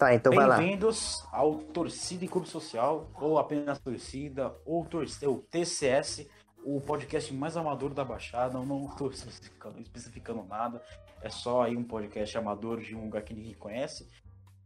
[0.00, 0.56] Tá, então vai lá.
[0.56, 6.26] Bem-vindos ao Torcida e Clube Social, ou apenas Torcida, ou, torce, ou TCS,
[6.64, 8.56] o podcast mais amador da Baixada.
[8.56, 10.82] Eu não estou especificando, especificando nada,
[11.20, 14.08] é só aí um podcast amador de um lugar que ninguém conhece.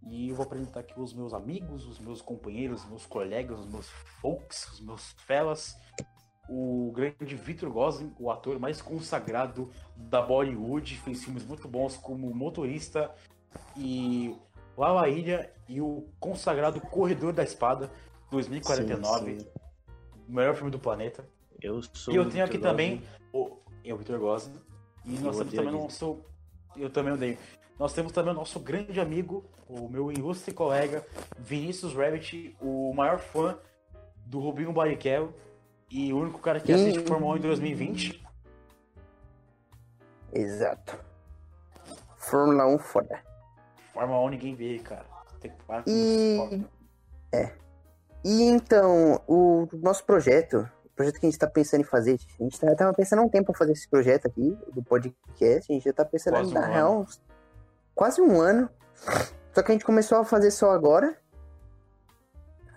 [0.09, 3.69] E eu vou apresentar aqui os meus amigos, os meus companheiros, os meus colegas, os
[3.69, 3.89] meus
[4.21, 5.77] folks, os meus fellas.
[6.49, 12.33] O grande Victor Gosling, o ator mais consagrado da Bollywood, fez filmes muito bons como
[12.33, 13.13] Motorista
[13.77, 14.37] e
[14.77, 17.91] Lava Ilha e o consagrado Corredor da Espada,
[18.31, 19.33] 2049.
[19.33, 19.49] Sim, sim.
[20.29, 21.25] O melhor filme do planeta.
[21.61, 22.13] Eu sou.
[22.13, 24.61] E eu tenho aqui também o, é o Victor Gosling.
[25.05, 26.21] E Eu nós temos também o nosso.
[26.77, 27.39] Eu também odeio.
[27.79, 31.05] Nós temos também o nosso grande amigo, o meu ilustre colega,
[31.39, 33.59] Vinícius Rabbit, o maior fã
[34.27, 35.35] do Rubinho Barrichello
[35.91, 37.07] e o único cara que assiste Hum.
[37.07, 38.25] Fórmula 1 em 2020.
[40.33, 40.99] Exato.
[42.17, 43.23] Fórmula 1 foda.
[43.95, 45.07] Fórmula 1 ninguém vê, cara.
[45.41, 46.65] Tem que parar E.
[47.33, 47.53] É.
[48.25, 52.43] E então, o nosso projeto, o projeto que a gente tá pensando em fazer, a
[52.43, 55.75] gente tá- tava pensando há um tempo em fazer esse projeto aqui, do podcast, a
[55.75, 57.23] gente já tá pensando Quase na um real, uns-
[57.95, 58.69] quase um ano.
[59.53, 61.17] Só que a gente começou a fazer só agora.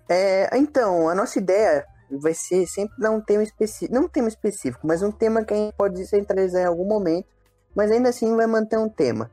[0.09, 4.27] É, então, a nossa ideia vai ser sempre dar um tema específico, não um tema
[4.27, 7.27] específico, mas um tema que a gente pode centralizar em algum momento,
[7.75, 9.29] mas ainda assim vai manter um tema.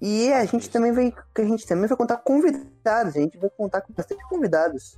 [0.00, 3.50] E a gente também vai, a gente também vai contar com convidados, a gente vai
[3.50, 4.96] contar com bastante convidados.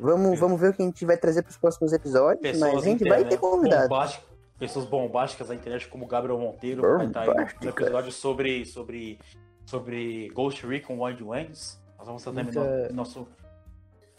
[0.00, 2.80] Vamos, vamos ver o que a gente vai trazer para os próximos episódios, mas a
[2.80, 3.88] gente vai ter convidados.
[3.88, 4.26] bombásticas,
[4.58, 9.18] pessoas bombásticas da internet como Gabriel Monteiro, que vai estar aí no episódio sobre, sobre,
[9.66, 11.78] sobre Ghost Recon Wildlands.
[11.98, 13.28] Nós vamos também Muita- no- nosso,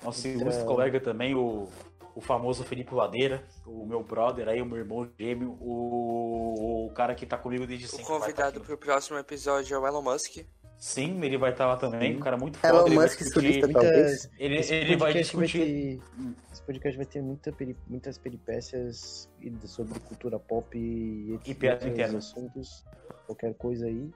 [0.04, 1.68] nosso muita- ilustre colega também, o,
[2.16, 7.16] o famoso Felipe Ladeira, o meu brother aí, o meu irmão gêmeo, o, o cara
[7.16, 8.06] que tá comigo desde O sempre.
[8.06, 8.66] vai convidado tá aqui.
[8.68, 10.38] pro próximo episódio é o Elon Musk.
[10.78, 12.18] Sim, ele vai estar lá também, Sim.
[12.18, 12.74] um cara muito foda.
[12.74, 14.30] Elon ele vai Musk discutir- talvez.
[14.40, 15.60] Ele, Esse ele vai podcast discutir...
[15.60, 19.30] ter- esse podcast vai ter muita peri- muitas peripécias
[19.66, 22.18] sobre cultura pop e E piada outros interna.
[22.18, 22.84] assuntos,
[23.28, 24.10] qualquer coisa aí.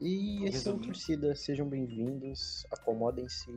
[0.00, 0.78] E esse é o.
[0.78, 3.50] Torcida, sejam bem-vindos, acomodem-se,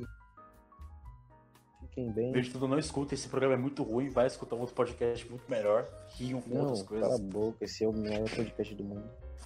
[1.97, 2.31] fiquem bem.
[2.31, 5.49] Vejo tudo, não escuta, esse programa é muito ruim, vai escutar um outro podcast muito
[5.49, 7.19] melhor, riam com Não, outras cala coisas.
[7.19, 9.03] a boca, esse é o melhor podcast do mundo.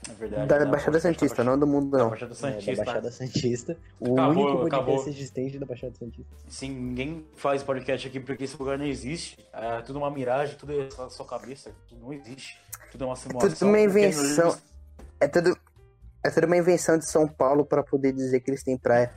[0.09, 0.47] É verdade.
[0.47, 0.65] Da né?
[0.65, 2.09] Baixada da Santista, não do mundo, Da não.
[2.09, 2.71] Baixada É, Santista.
[2.75, 3.77] da Baixada Santista.
[3.99, 5.07] O Acabou, único podcast acabou.
[5.07, 6.35] existente da Baixada Santista.
[6.47, 9.37] Sim, ninguém faz podcast aqui porque esse lugar não existe.
[9.53, 12.59] É tudo uma miragem, tudo é só sua cabeça, tudo não existe.
[12.91, 13.49] Tudo é uma simulação.
[13.53, 14.57] Tudo uma invenção.
[15.19, 15.55] É tudo,
[16.25, 19.13] é tudo uma invenção de São Paulo para poder dizer que eles têm praia.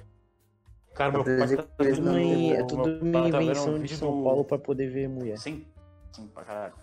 [0.95, 3.43] Cara, meu pai tá vendo não- Tudo o- uma- é meu tudo uma tá um
[3.43, 5.37] invenção de vídeo São do- Paulo pra poder ver mulher.
[5.39, 5.67] Sim,
[6.13, 6.75] sim, pra caralho.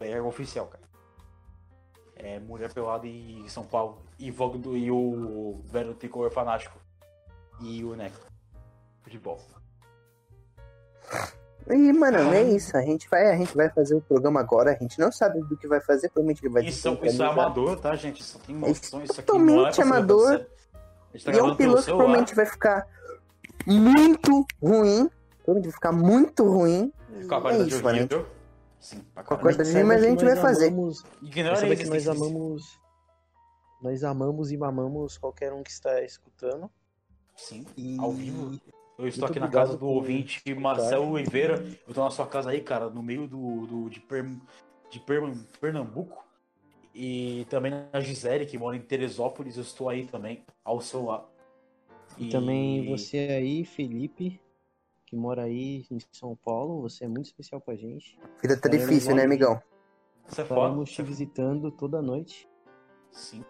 [0.00, 0.84] É oficial, cara.
[2.16, 4.02] É mulher pelada em São Paulo.
[4.18, 6.78] E, Vogue do, e o velho tricolor fanático.
[7.60, 8.16] E o Neco.
[9.02, 9.40] Futebol.
[11.68, 12.76] E, mano, é isso.
[12.76, 14.70] A gente, vai, a gente vai fazer o programa agora.
[14.72, 16.08] A gente não sabe do que vai fazer.
[16.10, 17.30] Provavelmente ele vai Isso, isso é desorganizar.
[17.30, 18.20] amador, tá, gente?
[18.20, 20.38] Isso tem noção, isso aqui totalmente não é ser amador.
[20.40, 22.86] tá E é um piloto que provavelmente vai ficar
[23.66, 25.08] muito ruim.
[25.46, 26.92] Vai ficar muito ruim.
[27.28, 27.98] Com a é isso, mano.
[27.98, 28.26] horrível.
[28.80, 29.42] Sim, Com a caralho.
[29.42, 30.68] qualidade Saiba mas a gente vai fazer.
[30.68, 32.80] amamos- Ignora que nós amamos.
[33.82, 36.70] Nós amamos e mamamos qualquer um que está escutando.
[37.36, 38.58] Sim, E ao vivo.
[38.96, 40.60] Eu estou Muito aqui na casa do ouvinte escutar.
[40.60, 41.64] Marcelo Oliveira.
[41.86, 44.36] Eu tô na sua casa aí, cara, no meio do, do- de, Per-
[44.90, 46.24] de Per- Pernambuco.
[46.94, 49.56] E também na Gisele, que mora em Teresópolis.
[49.56, 51.26] Eu estou aí também, ao seu lado.
[52.18, 54.40] E também você aí, Felipe,
[55.06, 58.18] que mora aí em São Paulo, você é muito especial pra gente.
[58.40, 59.60] Vida tá difícil, né, amigão?
[60.28, 60.84] Você é foda.
[60.84, 62.48] Te visitando toda noite.
[63.10, 63.44] Sim.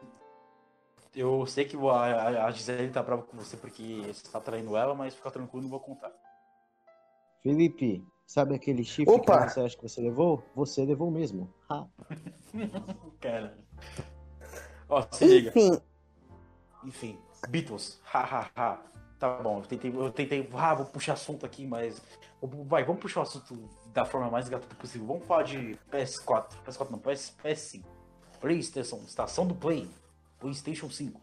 [1.14, 4.76] Eu sei que a, a- a Gisele tá brava com você porque você tá traindo
[4.76, 6.12] ela, mas fica tranquilo, não vou contar.
[7.42, 9.46] Felipe, sabe aquele chifre Opa!
[9.46, 10.42] que você acha que você levou?
[10.56, 11.52] Você levou mesmo.
[11.70, 11.86] Ha.
[13.20, 13.56] Cara.
[14.88, 15.50] Ó, se liga.
[15.50, 15.80] Enfim,
[16.84, 17.18] Enfim,
[17.48, 18.00] Beatles.
[18.12, 18.82] Ha, ha, ha.
[19.18, 22.02] Tá bom, eu tentei, eu tentei, ah, vou puxar assunto aqui, mas.
[22.66, 25.06] Vai, vamos puxar o assunto da forma mais gratuita possível.
[25.06, 26.48] Vamos falar de PS4.
[26.66, 27.84] PS4 não, PS, PS5.
[28.40, 29.88] PlayStation, estação do Play.
[30.38, 31.20] PlayStation 5.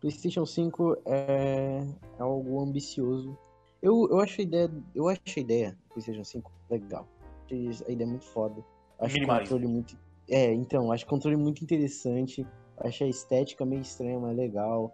[0.00, 1.80] PlayStation 5 é
[2.18, 3.36] é algo ambicioso.
[3.82, 7.08] Eu, eu acho a ideia, eu acho a ideia do PlayStation 5 legal.
[7.44, 8.64] Acho A ideia é muito foda.
[8.98, 12.46] Acho o controle muito É, então, acho o controle muito interessante.
[12.78, 14.92] Acho a estética meio estranha, mas legal.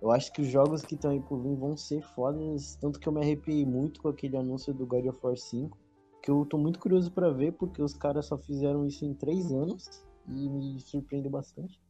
[0.00, 3.06] Eu acho que os jogos que estão aí por vir vão ser fodas, tanto que
[3.06, 5.76] eu me arrepiei muito com aquele anúncio do God of War 5,
[6.22, 9.52] que eu tô muito curioso pra ver, porque os caras só fizeram isso em três
[9.52, 11.80] anos, e me surpreendeu bastante.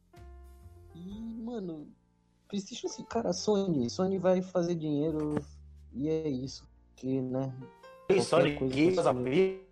[0.95, 1.87] E, mano,
[2.49, 3.89] PlayStation 5, cara, Sony.
[3.89, 5.37] Sony vai fazer dinheiro
[5.93, 6.69] e é isso.
[6.97, 7.55] Que, né?
[8.09, 9.69] E Sony Games abrir.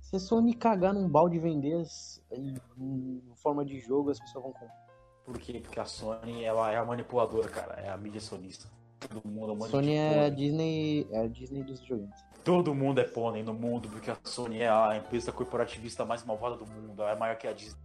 [0.00, 1.84] Se a Sony cagar num balde e vender
[2.32, 4.81] em forma de jogo, as pessoas vão comprar.
[5.24, 5.60] Por quê?
[5.60, 7.80] Porque a Sony ela é a manipuladora, cara.
[7.80, 8.68] É a mídia sonista.
[8.98, 10.28] Todo mundo é Sony é a.
[10.28, 12.24] Disney, é a Disney dos videogames.
[12.44, 16.56] Todo mundo é pônei no mundo, porque a Sony é a empresa corporativista mais malvada
[16.56, 17.00] do mundo.
[17.02, 17.80] Ela é maior que a Disney.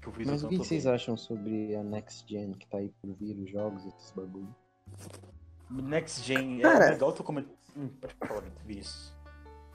[0.00, 3.12] Que o Mas o que, vocês acham sobre a Next Gen que tá aí por
[3.14, 4.54] vir, os jogos, esses bagulho?
[5.70, 7.54] Next Gen Cara- é legal tu comentar.
[7.76, 9.14] Hum, pode falar, Vinícius.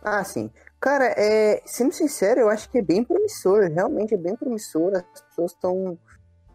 [0.01, 0.51] Ah, sim.
[0.80, 3.69] Cara, é, sendo sincero, eu acho que é bem promissor.
[3.71, 4.94] Realmente é bem promissor.
[4.95, 5.98] As pessoas estão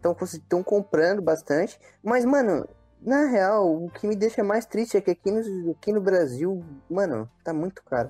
[0.01, 1.79] estão comprando bastante.
[2.03, 2.67] Mas, mano,
[3.01, 6.63] na real, o que me deixa mais triste é que aqui no, aqui no Brasil,
[6.89, 8.09] mano, tá muito caro.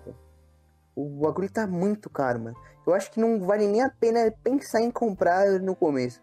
[0.95, 2.57] O bagulho tá muito caro, mano.
[2.85, 6.19] Eu acho que não vale nem a pena pensar em comprar no começo.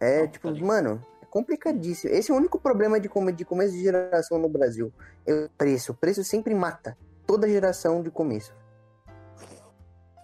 [0.00, 2.12] É, Não, tipo, tá mano, é complicadíssimo.
[2.12, 4.92] Esse é o único problema de, come- de começo de geração no Brasil.
[5.26, 5.92] É o preço.
[5.92, 8.54] O preço sempre mata toda geração de começo.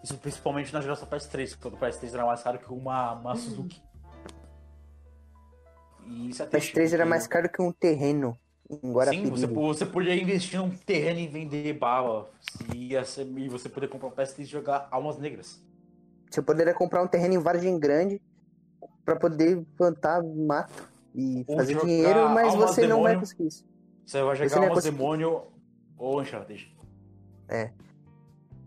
[0.06, 3.82] Isso principalmente na geração PS3, quando o PS3 era mais caro que uma, uma Suzuki.
[6.06, 8.38] E isso é O triste, PS3 era mais caro que um terreno
[9.11, 12.31] Sim, você, você podia investir num terreno e vender bala.
[13.05, 15.61] Ser- e você poder comprar um PS3 e jogar Almas Negras.
[16.31, 18.23] Você poderia comprar um terreno em Vargem Grande
[19.05, 23.20] pra poder plantar mato e Ou fazer dinheiro, mas você não vai Demônio.
[23.20, 23.64] conseguir isso.
[24.06, 24.97] Você vai Você jogar ia Almas conseguir.
[24.99, 25.43] Demônio
[25.99, 26.76] ou Uncharted.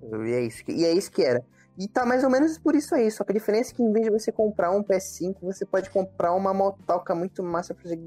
[0.01, 1.43] E é isso que, e é isso que era.
[1.77, 3.09] E tá mais ou menos por isso aí.
[3.09, 5.89] Só que a diferença é que em vez de você comprar um PS5, você pode
[5.89, 7.99] comprar uma motoca muito massa pra você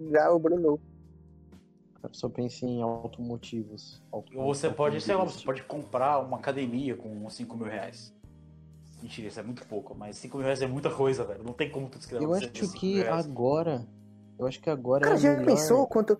[0.00, 0.80] jogar o Bruno.
[2.02, 4.02] A pessoa pensa em automotivos.
[4.12, 7.66] auto- Ou você pode, sei lá, você pode comprar uma academia com uns 5 mil
[7.66, 8.14] reais.
[9.02, 11.42] Mentira, isso é muito pouco, mas 5 mil reais é muita coisa, velho.
[11.44, 13.86] Não tem como tu descrever Eu acho ter 5 que agora.
[14.38, 15.46] Eu acho que agora Cara, é já melhor...
[15.46, 16.18] pensou quanto.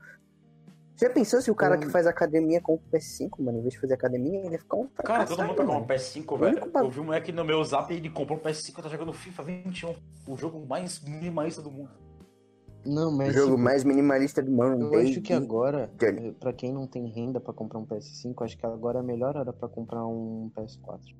[0.96, 3.58] Já pensou se o cara que faz academia compra o PS5, mano?
[3.58, 5.80] Em vez de fazer academia, ele ia ficar um Cara, todo mundo fracassado, pegou um
[5.80, 5.86] mano.
[5.86, 6.70] PS5, O velho.
[6.74, 9.12] Eu vi um moleque no meu zap e ele comprou um PS5 e tá jogando
[9.12, 9.94] FIFA 21.
[10.26, 11.90] O jogo mais minimalista do mundo.
[12.86, 13.34] Não, O mas.
[13.34, 14.94] jogo tipo, mais minimalista do mundo.
[14.94, 18.56] Eu acho que agora, eh, pra quem não tem renda pra comprar um PS5, acho
[18.56, 21.14] que agora é a melhor hora pra comprar um PS4.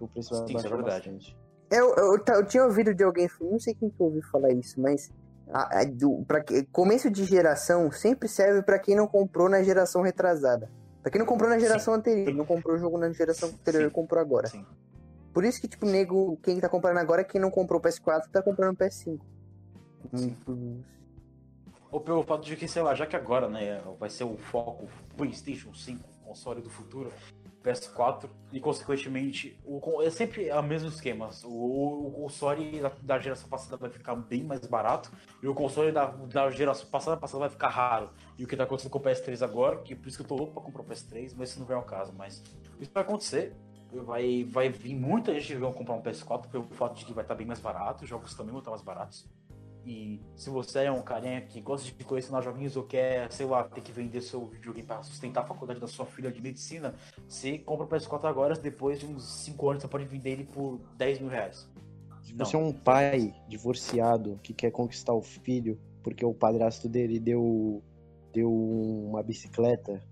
[0.00, 1.08] O preço vai Sim, isso é baixar verdade.
[1.10, 1.36] bastante.
[1.70, 4.80] Eu, eu, eu, eu tinha ouvido de alguém, não sei quem que ouviu falar isso,
[4.80, 5.10] mas
[5.52, 9.62] a, a- do, pra, que- começo de geração sempre serve pra quem não comprou na
[9.62, 10.70] geração retrasada.
[11.02, 13.88] Pra quem não comprou na geração anterior, não comprou o jogo na geração anterior Sim.
[13.88, 14.48] e comprou agora.
[14.48, 14.64] Sim.
[15.32, 18.42] Por isso que, tipo, nego, quem tá comprando agora, quem não comprou o PS4 tá
[18.42, 19.18] comprando o PS5.
[20.14, 20.36] Sim.
[20.48, 20.82] Hum,
[21.90, 24.88] Ou pelo fato de que, sei lá, já que agora, né, vai ser o foco
[25.16, 27.10] PlayStation 5, console do futuro,
[27.62, 31.30] PS4, e consequentemente, o, é sempre o mesmo esquema.
[31.44, 35.10] O, o, console da, da geração passada vai ficar bem mais barato,
[35.42, 38.10] e o console da, da geração passada, passada vai ficar raro.
[38.38, 40.36] E o que tá acontecendo com o PS3 agora, que por isso que eu tô
[40.36, 42.12] louco pra comprar o PS3, mas isso não vem ao caso.
[42.16, 42.42] Mas
[42.80, 43.54] isso vai acontecer.
[43.92, 47.24] Vai, vai vir muita gente que vai comprar um PS4 pelo fato de que vai
[47.24, 49.26] estar bem mais barato, os jogos também vão estar mais baratos.
[49.84, 53.64] E se você é um carinha que gosta de colecionar joguinhos ou quer, sei lá,
[53.64, 56.94] ter que vender seu videogame para sustentar a faculdade da sua filha de medicina,
[57.26, 60.80] você compra o PS4 agora, depois de uns 5 anos você pode vender ele por
[60.96, 61.68] 10 mil reais.
[62.22, 67.18] Se você é um pai divorciado que quer conquistar o filho porque o padrasto dele
[67.18, 67.82] deu,
[68.32, 70.02] deu uma bicicleta,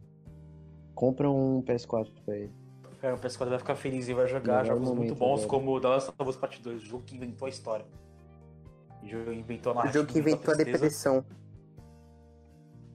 [0.95, 2.53] compra um PS4 pra ele.
[3.01, 5.49] Cara, o PS4 vai ficar feliz e vai jogar Melhor jogos muito bons agora.
[5.49, 7.87] como The Last of Us Part 2, o jogo que inventou a história.
[9.09, 10.01] O jogo que inventou a o narrativa.
[10.03, 11.25] jogo que inventou a depressão.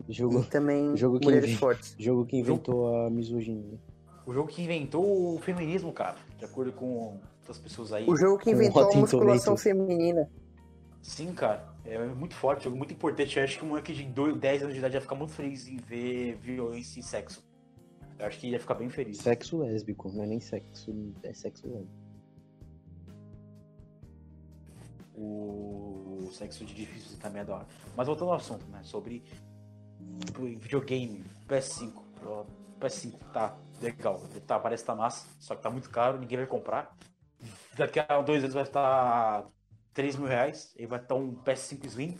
[0.10, 1.96] Jogo, E também jogo que Mulheres inventa- Fortes.
[1.98, 3.80] jogo que inventou a misoginia.
[4.26, 6.18] O jogo que inventou o feminismo, cara.
[6.38, 8.06] De acordo com outras pessoas aí.
[8.08, 10.30] O jogo que inventou a musculação feminina.
[11.02, 11.68] Sim, cara.
[11.86, 13.38] É muito forte, jogo muito importante.
[13.38, 15.68] Eu acho que um moleque de dois- 10 anos de idade ia ficar muito feliz
[15.68, 17.44] em ver violência e sexo.
[18.20, 19.18] Eu acho que ia ficar bem feliz.
[19.18, 20.94] Sexo lésbico, não é nem sexo,
[21.24, 22.04] é sexo lésbico.
[25.16, 25.63] O
[26.34, 27.66] sexo de difícil também hora.
[27.96, 28.82] Mas voltando ao assunto, né?
[28.84, 29.24] Sobre
[30.60, 31.94] videogame, PS5.
[32.26, 32.46] O
[32.80, 34.22] PS5 tá legal.
[34.48, 36.96] Tá, parece que tá massa, só que tá muito caro, ninguém vai comprar.
[37.78, 39.46] Daqui a dois anos vai estar
[39.94, 40.74] 3 mil reais.
[40.78, 42.18] E vai estar um PS5 Slim,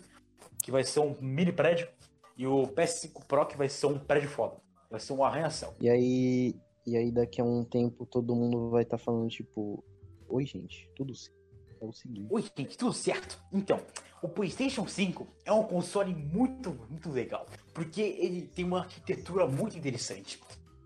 [0.62, 1.88] que vai ser um mini prédio.
[2.36, 4.56] E o PS5 Pro, que vai ser um prédio foda.
[4.90, 5.74] Vai ser um arranha-céu.
[5.80, 6.54] E aí,
[6.86, 9.84] e aí daqui a um tempo todo mundo vai estar falando tipo,
[10.28, 11.43] oi gente, tudo certo.
[11.84, 12.26] É o seguinte.
[12.30, 13.38] Oi, gente, tudo certo?
[13.52, 13.80] Então,
[14.22, 19.76] o PlayStation 5 é um console muito, muito legal, porque ele tem uma arquitetura muito
[19.76, 20.40] interessante.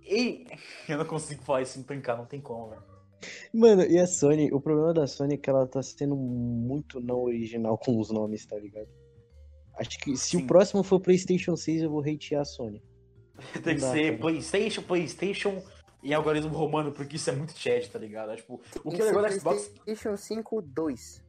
[0.05, 0.47] Ele.
[0.89, 2.83] Eu não consigo falar isso sem brincar, não tem como, velho.
[3.53, 7.23] Mano, e a Sony, o problema da Sony é que ela tá sendo muito não
[7.23, 8.89] original com os nomes, tá ligado?
[9.75, 10.43] Acho que se Sim.
[10.43, 12.83] o próximo for PlayStation 6, eu vou hatear a Sony.
[13.63, 14.19] Tem que dá, ser cara.
[14.19, 15.63] PlayStation, PlayStation
[16.03, 18.33] em algoritmo romano, porque isso é muito chat, tá ligado?
[18.33, 21.25] É, tipo, o que é legal da Xbox PlayStation 5 2.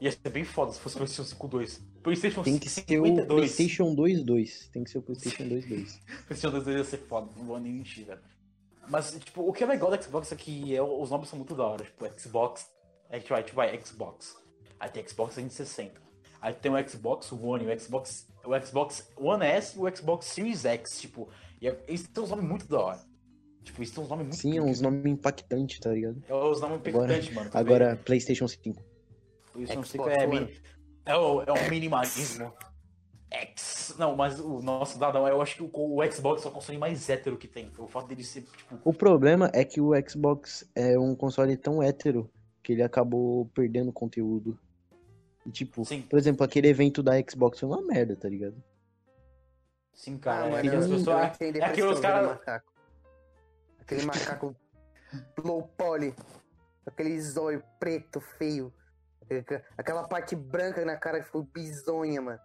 [0.00, 1.82] ia ser bem foda se fosse PlayStation 5 2.
[2.02, 3.26] PlayStation Tem que ser o 52.
[3.26, 4.70] PlayStation 2.2.
[4.72, 6.00] Tem que ser o PlayStation 2.2.
[6.26, 8.20] PlayStation 2 ia ser foda, não vou nem mentir, velho.
[8.88, 11.54] Mas, tipo, o que é legal da Xbox é que é, os nomes são muito
[11.54, 11.84] da hora.
[11.84, 12.68] Tipo, Xbox,
[13.08, 14.36] a gente vai, gente vai Xbox.
[14.80, 16.02] Aí tem Xbox 360.
[16.40, 20.64] Aí tem o Xbox One, o Xbox, o Xbox One S e o Xbox Series
[20.64, 21.28] X, tipo.
[21.60, 23.11] E é- eles têm uns nomes muito da hora.
[23.62, 26.22] Tipo, eles têm uns nomes muito Sim, é uns nomes impactantes, tá ligado?
[26.28, 27.50] É os nomes Agora- impactantes, mano.
[27.50, 28.62] tá Agora, PlayStation 5.
[28.64, 29.64] vendo?
[29.64, 30.40] Isso não sei Xbox qual é, One.
[30.46, 30.60] mi-
[31.06, 32.52] é, o, é um minimalismo.
[33.30, 33.94] X.
[33.98, 37.08] Não, mas o nosso dadão, eu acho que o, o Xbox é o console mais
[37.08, 37.70] hétero que tem.
[37.78, 41.82] O fato dele ser, tipo, O problema é que o Xbox é um console tão
[41.82, 42.30] hétero
[42.62, 44.58] que ele acabou perdendo conteúdo.
[45.46, 46.02] E, tipo, Sim.
[46.02, 48.62] por exemplo, aquele evento da Xbox foi uma merda, tá ligado?
[49.94, 50.44] sim, cara.
[50.56, 51.40] Ah, é mano, as pessoas.
[51.40, 52.38] É, é depressão os caras.
[53.82, 54.54] Aquele macaco
[55.44, 56.14] low poly.
[56.86, 58.72] Aquele zóio preto, feio.
[59.76, 62.40] Aquela- parte branca na cara que ficou bizonha, mano.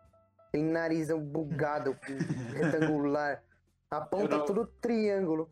[0.47, 1.97] Aquele narizão bugado,
[2.55, 3.43] retangular.
[3.91, 5.49] A ponta não- tudo triângulo.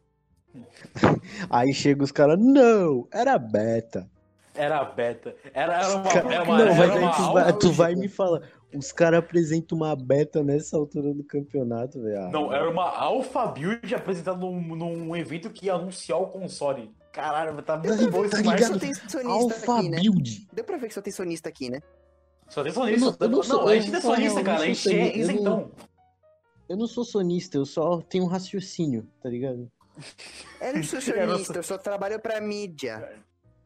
[1.49, 4.09] Aí chega os caras, não, era beta.
[4.53, 5.35] Era beta.
[5.53, 6.09] Era, era uma.
[6.09, 8.41] Era uma, não, era uma tu vai, tu vai me falar,
[8.73, 12.19] os caras apresentam uma beta nessa altura do campeonato, velho.
[12.23, 16.93] Ah, Não, era uma alpha build apresentada num, num evento que ia anunciar o console.
[17.11, 18.59] Caralho, tá muito bom tá esse ligado?
[18.59, 18.79] Só marketing.
[18.79, 19.97] tem sonista Alpha aqui, né?
[20.01, 20.47] Build.
[20.51, 21.79] Deu pra ver que só tem sonista aqui, né?
[22.49, 23.05] Só tem Eu sonista.
[23.05, 24.57] não- eu não sou- não, a eu gente é vou falar sonista, eu cara.
[24.57, 25.71] A não gente é eu não- isentão.
[26.67, 29.71] Eu não sou sonista, eu só tenho um raciocínio, tá ligado?
[30.59, 33.13] Eu não sou Eu não sonista, eu só trabalho pra mídia.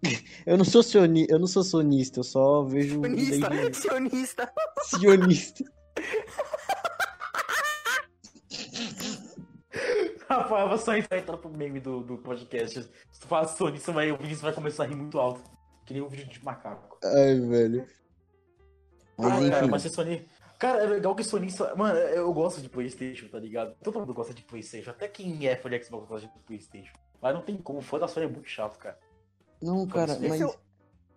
[0.45, 1.27] Eu não sou sioni...
[1.29, 4.53] eu não sou sonista, eu só vejo Sionista, desde- sionista.
[4.83, 5.63] sionista.
[10.27, 12.83] Rafael, você só entrar pro meme do, do podcast.
[13.11, 15.41] Se tu fala sonista, vai, o Vinícius vai começar a rir muito alto.
[15.85, 16.97] Que nem um vídeo de macaco.
[17.03, 17.85] Ai, velho.
[19.17, 20.25] Mas Ah, cara, mas ser sonista.
[20.59, 21.73] Cara, é legal que sonista.
[21.75, 23.75] Mano, eu gosto de Playstation, tá ligado?
[23.83, 24.91] Todo mundo gosta de Playstation.
[24.91, 26.93] Até quem é fã de Xbox gosta de Playstation.
[27.21, 28.97] Mas não tem como, fã da Sony é muito chato, cara.
[29.61, 30.55] Não, cara, Esse mas é o-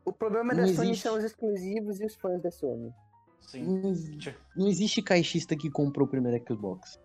[0.04, 1.02] O problema Não da Sony existe.
[1.04, 2.92] são os exclusivos e os fãs da Sony.
[3.40, 3.62] Sim.
[3.64, 3.94] não,
[4.56, 6.98] não existe caixista que comprou o primeiro Xbox.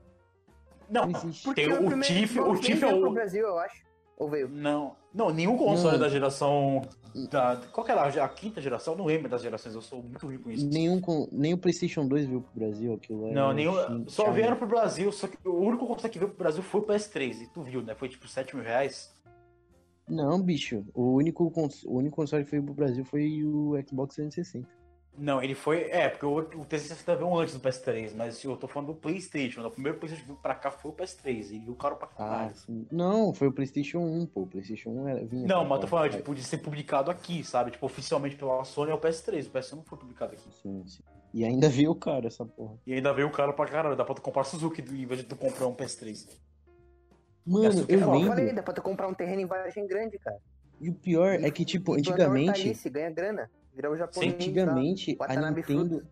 [0.89, 1.43] Não, Não existe.
[1.43, 3.85] Porque Tem o primeiro Tiff- o Tiff é veio o- pro Brasil, eu acho.
[4.17, 4.47] Ou veio?
[4.47, 4.95] não.
[5.13, 5.99] Não, nenhum console Não.
[5.99, 6.81] da geração.
[7.31, 8.95] Da, qual que era a, a quinta geração?
[8.95, 10.67] Não lembro das gerações, eu sou muito ruim com isso.
[10.67, 14.07] Nenhum, com- nem o PlayStation 2 veio pro Brasil, aquilo é Não, nenhum.
[14.07, 16.83] Só vieram pro Brasil, só que o único console que veio pro Brasil foi o
[16.85, 17.41] PS3.
[17.41, 17.95] E tu viu, né?
[17.95, 19.11] Foi tipo 7 mil reais.
[20.07, 20.85] Não, bicho.
[20.93, 24.67] O único, cons- o único console que veio pro Brasil foi o Xbox 360.
[25.19, 25.89] Não, ele foi.
[25.89, 29.65] É, porque o, o 360 veio antes do PS3, mas eu tô falando do PlayStation.
[29.65, 31.51] O primeiro PlayStation que veio pra cá foi o PS3.
[31.53, 32.55] E viu caro pra Ah, caralho.
[32.55, 32.85] sim.
[32.91, 34.41] Não, foi o PlayStation 1, pô.
[34.43, 35.47] O PlayStation 1 era, vinha.
[35.47, 37.71] Não, mas tô falando, tipo, de ser publicado aqui, sabe?
[37.71, 39.47] Tipo, oficialmente pela Sony é o PS3.
[39.47, 40.47] O PS1 não foi publicado aqui.
[40.61, 41.01] Sim, sim.
[41.33, 42.75] E ainda veio caro essa porra.
[42.85, 43.95] E ainda veio caro pra caralho.
[43.95, 46.27] Dá pra tu comprar Suzuki em vez de tu comprar um PS3.
[47.47, 47.93] Mano, é eu foda.
[47.93, 48.27] Eu lembro.
[48.27, 50.37] falei, dá pra tu comprar um terreno em Vargem Grande, cara.
[50.81, 52.49] E o pior é que, tipo, antigamente.
[52.49, 53.49] hortaliça, ganha grana.
[53.73, 54.31] Virar o japonês.
[54.33, 54.37] lá.
[54.37, 56.07] Antigamente, a Nintendo.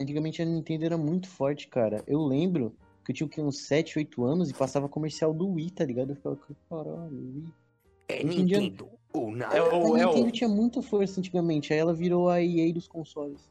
[0.00, 2.02] Antigamente a Nintendo era muito forte, cara.
[2.06, 2.74] Eu lembro
[3.04, 6.10] que eu tinha uns 7, 8 anos e passava comercial do Wii, tá ligado?
[6.10, 6.38] Eu ficava,
[6.70, 7.48] caralho, Wii.
[8.08, 8.88] É dia- Nintendo.
[9.12, 9.56] Ou nada.
[9.56, 9.96] É A o.
[9.96, 10.32] É Nintendo o...
[10.32, 13.50] tinha muita força antigamente, aí ela virou a EA dos consoles.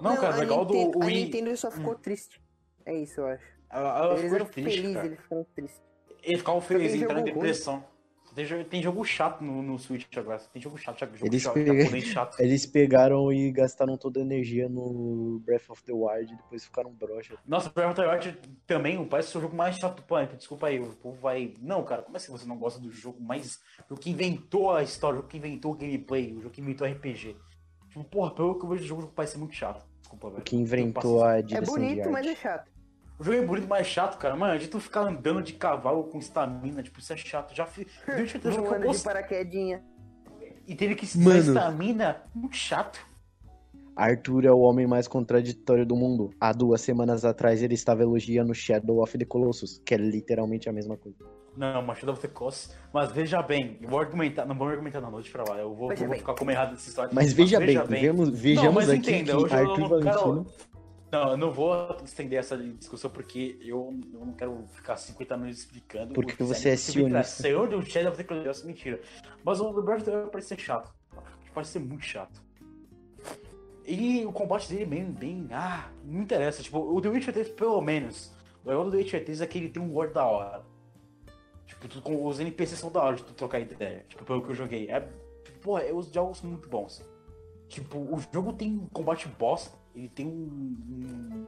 [0.00, 1.24] Não, cara, a legal do Nintendo, A Wii.
[1.24, 2.40] Nintendo só ficou triste.
[2.84, 3.44] É isso, eu acho.
[3.70, 5.06] Ela, ela eles ficou eram triste, felizes, cara.
[5.06, 5.82] eles ficaram tristes.
[6.26, 7.84] Eles ficavam felizes, tem entraram em depressão.
[8.34, 10.38] Tem jogo, tem jogo chato no, no Switch agora.
[10.52, 12.36] Tem jogo chato, jogo Eles chato, chato.
[12.42, 16.92] Eles pegaram e gastaram toda a energia no Breath of the Wild e depois ficaram
[16.92, 17.34] broxa.
[17.46, 20.36] Nossa, Breath of the Wild também parece ser o jogo mais chato do planeta.
[20.36, 21.54] Desculpa aí, o povo vai.
[21.62, 23.58] Não, cara, como assim você não gosta do jogo mais.
[23.88, 26.86] O que inventou a história, o jogo que inventou o gameplay, o jogo que inventou
[26.86, 27.36] o RPG?
[27.88, 29.82] Tipo, porra, pelo que eu vejo o jogo parece ser muito chato.
[30.02, 30.42] Desculpa, velho.
[30.42, 32.12] Que inventou a É direção de bonito, arte.
[32.12, 32.75] mas é chato.
[33.18, 34.36] O jogo é bonito, mas é chato, cara.
[34.36, 37.54] Mano, de tu ficar andando de cavalo com estamina, tipo, isso é chato.
[37.54, 37.86] Já fiz.
[38.06, 39.82] Deu jogo que eu Voando de paraquedinha.
[40.66, 41.38] E teve que se Mano.
[41.38, 42.98] estamina, muito chato.
[43.94, 46.30] Arthur é o homem mais contraditório do mundo.
[46.38, 50.72] Há duas semanas atrás ele estava elogiando Shadow of the Colossus, que é literalmente a
[50.72, 51.16] mesma coisa.
[51.56, 52.74] Não, mas Shadow of the Colossus.
[52.92, 55.56] Mas veja bem, eu vou argumentar, não vou argumentar na noite pra lá.
[55.58, 56.18] Eu vou, Veja eu vou bem.
[56.18, 57.10] ficar como errado nessa história.
[57.14, 60.46] Mas veja bem, vejamos, vejamos mas aqui entenda, que Arthur não- cara, Valentino...
[61.12, 65.60] Não, eu não vou estender essa discussão porque eu, eu não quero ficar 50 minutos
[65.60, 66.12] explicando.
[66.14, 67.46] Porque você é sionista.
[67.48, 69.00] infiltração do Shadow of the Colossus, mentira.
[69.44, 70.92] Mas o Breath of parece ser chato.
[71.54, 72.42] Parece ser muito chato.
[73.86, 75.48] E o combate dele é bem, bem.
[75.52, 76.62] Ah, não interessa.
[76.62, 78.32] Tipo, o The Witcher 3, pelo menos.
[78.64, 80.64] O legal do The Witcher 3 é que ele tem um lore da hora.
[81.66, 84.04] Tipo, tu- com os NPCs são da hora de tu trocar ideia.
[84.08, 84.90] Tipo, pelo que eu joguei.
[84.90, 85.00] É.
[85.62, 87.04] Porra, é, os jogos são muito bons.
[87.68, 90.30] Tipo, o jogo tem um combate boss, ele tem um.
[90.30, 91.46] um-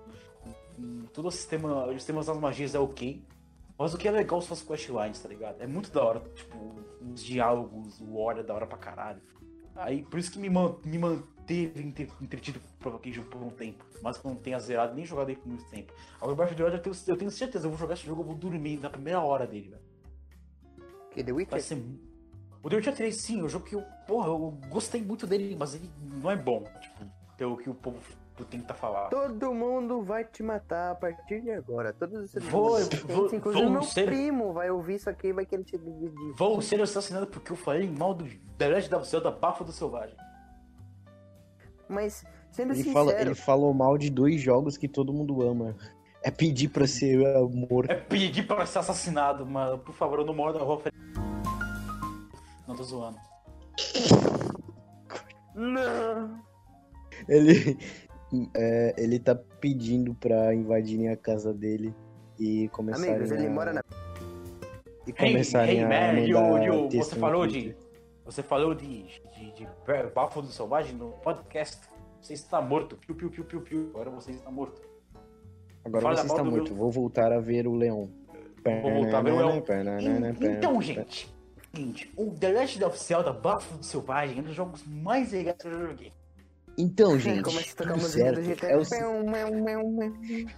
[0.79, 1.87] um- todo o sistema.
[1.87, 3.23] Os sistemas das magias é ok.
[3.79, 5.61] Mas o que é legal são as questlines, tá ligado?
[5.63, 6.57] É muito da hora, tipo,
[7.13, 9.21] os diálogos, o lore é da hora pra caralho.
[9.77, 13.85] Aí, por isso que me, man- me manteve entre- entretido por Vacation por um tempo.
[14.03, 15.93] Mas que eu não tenha zerado nem jogado ele por muito tempo.
[16.17, 18.05] Agora, o Breath of the Wild, eu tenho, eu tenho certeza, eu vou jogar esse
[18.05, 19.83] jogo, eu vou dormir na primeira hora dele, velho.
[21.13, 21.63] Que The Vai Witcher?
[21.63, 21.83] ser.
[22.65, 25.55] O The Witcher 3, sim, é um jogo que eu, porra, eu gostei muito dele,
[25.57, 25.89] mas ele
[26.21, 27.99] não é bom, tipo, pelo que o povo
[28.45, 29.09] tenta falar.
[29.09, 31.93] Todo mundo vai te matar a partir de agora.
[31.93, 35.45] Todos os Vou- vou- Inclusive vou meu ser- primo vai ouvir isso aqui e vai
[35.47, 36.33] querer te dividir.
[36.37, 38.25] Vou ser assassinado porque eu falei mal do
[38.57, 40.17] The Legend of Zelda Bafo do Selvagem.
[41.89, 45.75] Mas, sendo Ele, sincero, fala, ele falou mal de dois jogos que todo mundo ama.
[46.23, 47.91] É pedir pra ser uh, morto.
[47.91, 50.81] É pedir pra ser assassinado, mas por favor, eu não moro na rua.
[50.81, 50.91] Fe-
[52.67, 53.17] Não tô zoando.
[55.55, 56.41] Não.
[57.29, 57.77] Ele,
[58.55, 61.95] é, ele tá pedindo pra invadirem a casa dele
[62.39, 63.83] e começarem Amigos, ele a, mora na.
[65.07, 67.77] e Hey, começarem hey, a man, mandar you, you, texto você falou de.
[68.25, 69.69] Você falou de, de, de
[70.15, 71.79] Bafo do Selvagem no podcast.
[72.21, 72.97] Você está morto.
[72.97, 73.91] Piu, piu, piu, piu, piu.
[73.95, 74.83] Agora você está morto.
[75.85, 76.71] Agora Fala você está morto.
[76.73, 78.11] meu- Vou voltar a ver o leão.
[78.83, 79.65] Vou voltar a ver o leão.
[80.43, 81.35] Então, gente,
[81.75, 85.57] seguinte, o The Legend of Zelda Bafo do Selvagem é um dos jogos mais legais
[85.57, 86.13] que eu já joguei.
[86.79, 88.41] Então, gente, tudo certo.
[88.65, 88.85] É o,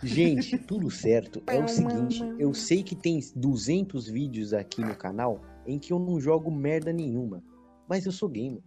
[0.02, 1.42] Gente, tudo certo.
[1.46, 5.98] É o seguinte, eu sei que tem 200 vídeos aqui no canal em que eu
[5.98, 7.42] não jogo merda nenhuma.
[7.88, 8.62] Mas eu sou gamer.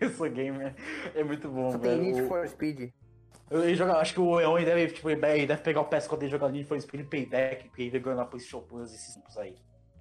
[0.00, 0.74] Eu sou gamer.
[1.14, 2.28] É muito bom, Só tem Need velho.
[2.28, 2.90] for Speed.
[3.50, 6.48] Eu, acho que o ele deve, tipo, ele deve pegar o PS4 dele e jogar
[6.50, 9.54] Need for Speed Payback, porque ele ganhou na PlayStation Plus esses tempos aí.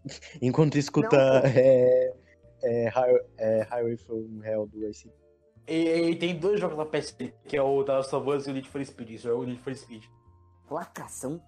[0.41, 2.13] Enquanto escuta é,
[2.63, 5.09] é, High- é, Highway from Hell do IC.
[5.67, 8.51] E, e tem dois jogos na PSP, que é o da Last of Us e
[8.51, 9.09] o Need for Speed.
[9.11, 10.03] Isso é o Need for Speed.
[10.69, 11.41] Lacração.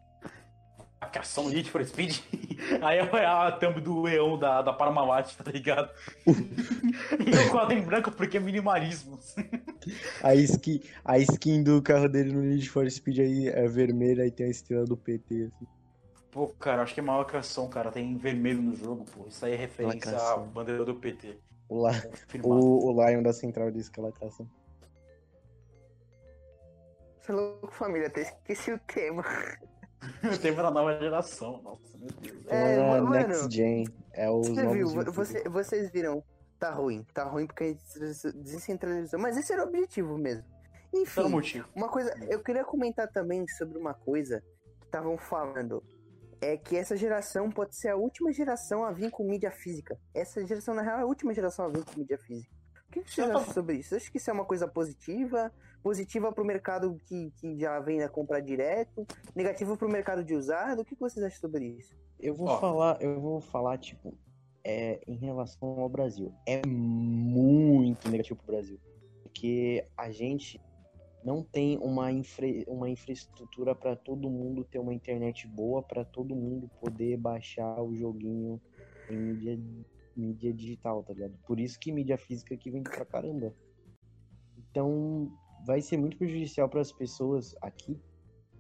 [1.02, 2.20] A cação Need for Speed.
[2.82, 5.90] Aí é a thumb do Leão da, da Parmalat, tá ligado?
[6.26, 9.20] e o quadro em branco porque é minimalismo.
[10.24, 14.32] A skin, a skin do carro dele no Need for Speed aí é vermelha e
[14.32, 15.44] tem a estrela do PT.
[15.44, 15.68] Assim.
[16.32, 17.92] Pô, cara, acho que é uma lacração, cara.
[17.92, 19.28] Tem vermelho no jogo, pô.
[19.28, 20.48] Isso aí é referência à Lacração.
[20.48, 21.38] bandeira do PT.
[21.68, 22.66] O, La, Confirmado.
[22.66, 24.48] o, o Lion da Central disse que é lacração.
[27.20, 28.08] Você é louco, família.
[28.08, 29.24] Até esqueci o tema.
[30.24, 31.60] O tema da nova geração.
[31.64, 32.46] Nossa, meu Deus.
[32.48, 33.88] É, É, mano, Next Gen.
[34.14, 34.88] É os Você viu?
[35.12, 36.24] Você, vocês viram.
[36.60, 37.04] Tá ruim.
[37.12, 39.20] Tá ruim porque a gente descentralizou.
[39.20, 40.46] Mas esse era o objetivo mesmo.
[40.94, 41.68] Enfim, motivo.
[41.76, 42.14] uma coisa.
[42.30, 44.44] Eu queria comentar também sobre uma coisa
[44.80, 45.84] que estavam falando.
[46.48, 49.98] É que essa geração pode ser a última geração a vir com mídia física.
[50.14, 52.54] Essa geração, na real, é a última geração a vir com mídia física.
[52.88, 53.90] O que vocês Eu tô- acham sobre isso?
[53.90, 55.52] Você acha que isso é uma coisa positiva?
[55.82, 59.08] Positiva pro mercado que, que já vem a comprar direto?
[59.36, 60.82] Negativa pro mercado de usado?
[60.82, 61.96] O que vocês acham sobre isso?
[62.20, 62.60] Eu vou Ó.
[62.60, 64.14] falar, eu vou falar, tipo,
[64.64, 66.32] é, em relação ao Brasil.
[66.46, 68.80] É muito negativo pro Brasil.
[69.24, 70.62] Porque a gente
[71.26, 76.36] não tem uma, infra, uma infraestrutura para todo mundo ter uma internet boa, para todo
[76.36, 78.62] mundo poder baixar o joguinho
[79.10, 79.60] em mídia,
[80.16, 81.34] mídia digital, tá ligado?
[81.48, 83.52] Por isso que mídia física aqui vende pra caramba.
[84.70, 85.32] Então,
[85.66, 88.00] vai ser muito prejudicial para as pessoas aqui,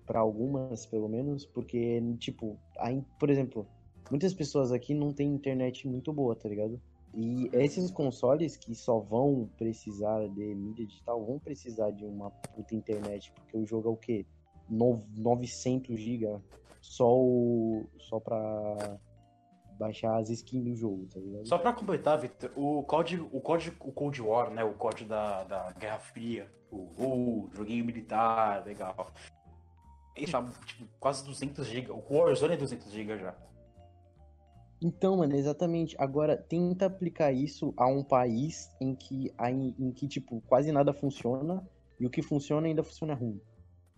[0.07, 3.67] para algumas pelo menos, porque, tipo, aí, por exemplo,
[4.09, 6.81] muitas pessoas aqui não têm internet muito boa, tá ligado?
[7.15, 12.75] E esses consoles que só vão precisar de mídia digital vão precisar de uma puta
[12.75, 14.25] internet, porque o jogo é o quê?
[14.69, 16.39] No- 900 GB
[16.81, 18.99] só o só pra
[19.79, 21.47] baixar as skins do jogo, tá ligado?
[21.47, 24.63] Só pra completar, Victor, o código, o código, o Cold War, né?
[24.63, 29.11] O código da, da Guerra Fria, o, o joguinho militar, legal.
[30.17, 31.91] Já, tipo, quase 200 GB.
[31.91, 33.35] O Warzone é 200 GB já.
[34.81, 35.95] Então, mano, exatamente.
[35.97, 39.31] Agora, tenta aplicar isso a um país em que,
[39.79, 41.63] em que tipo, quase nada funciona
[41.99, 43.39] e o que funciona ainda funciona ruim.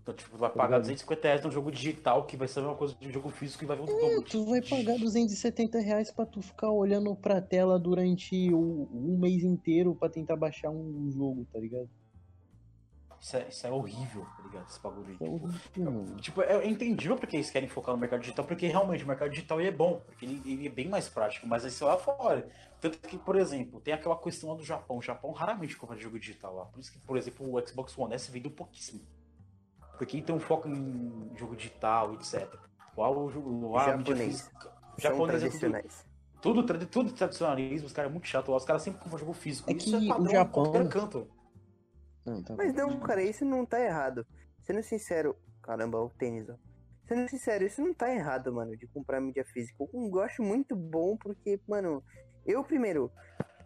[0.02, 0.82] Então, tipo, vai Tá pagar ligado?
[0.84, 3.64] 250 reais num jogo digital, que vai ser a mesma coisa de um jogo físico
[3.64, 7.42] e vai vir um É, tu vai pagar 270 reais pra tu ficar olhando pra
[7.42, 11.90] tela durante o- um mês inteiro pra tentar baixar um jogo, tá ligado?
[13.20, 14.68] Isso é, isso é horrível, tá ligado?
[14.70, 15.18] Esse bagulho aí.
[15.20, 16.16] É horrível, mano.
[16.18, 19.60] Tipo, é entendível porque eles querem focar no mercado digital, porque realmente o mercado digital
[19.60, 22.48] é bom, porque ele, ele é bem mais prático, mas aí você lá fora.
[22.80, 24.98] Tanto que, por exemplo, tem aquela questão lá do Japão.
[24.98, 26.66] O Japão raramente compra jogo digital lá.
[26.66, 29.02] Por isso que, por exemplo, o Xbox One S vendeu pouquíssimo.
[29.98, 32.48] Porque tem um foco em jogo digital, etc.
[32.96, 33.72] Lá o jogo.
[33.72, 34.52] Lá mídia Japonês.
[34.98, 35.50] Japonês é
[36.40, 38.58] tudo, tudo, tudo tradicionalismo, os caras é muito chato lá.
[38.58, 39.70] Os caras sempre compram jogo físico.
[39.70, 41.28] É Isso que o padrão em Japão- qualquer canto.
[42.28, 44.28] Não, tá Mas não, cara, isso não tá errado.
[44.62, 46.56] Sendo sincero, caramba, o tênis, ó.
[47.08, 49.82] Sendo sincero, isso não tá errado, mano, de comprar mídia física.
[49.94, 52.04] Eu acho muito bom porque, mano,
[52.46, 53.10] eu primeiro,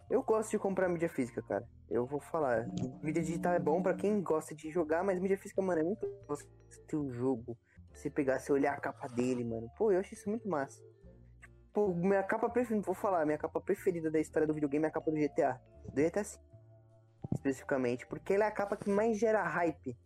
[0.08, 1.66] eu gosto de comprar mídia física, cara.
[1.90, 2.68] Eu vou falar,
[3.02, 6.06] mídia digital é bom pra quem gosta de jogar, mas mídia física, mano, é muito
[6.28, 6.46] você
[6.86, 7.58] ter o jogo,
[7.92, 9.68] você pegar, você olhar a capa dele, mano.
[9.76, 10.80] Pô, eu acho isso muito massa.
[11.66, 14.92] Tipo, minha capa preferida, vou falar, minha capa preferida da história do videogame é a
[14.92, 15.60] capa do GTA.
[15.92, 16.51] Do GTA V
[17.42, 19.96] especificamente, porque ela é a capa que mais gera hype.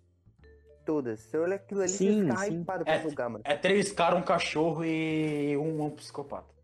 [0.84, 1.20] Todas.
[1.20, 2.60] Você olha aquilo ali, Sim, você fica sim.
[2.60, 3.02] hypado pra É.
[3.02, 3.42] jogar, mano.
[3.44, 6.54] É três caras, um cachorro e um, um psicopata.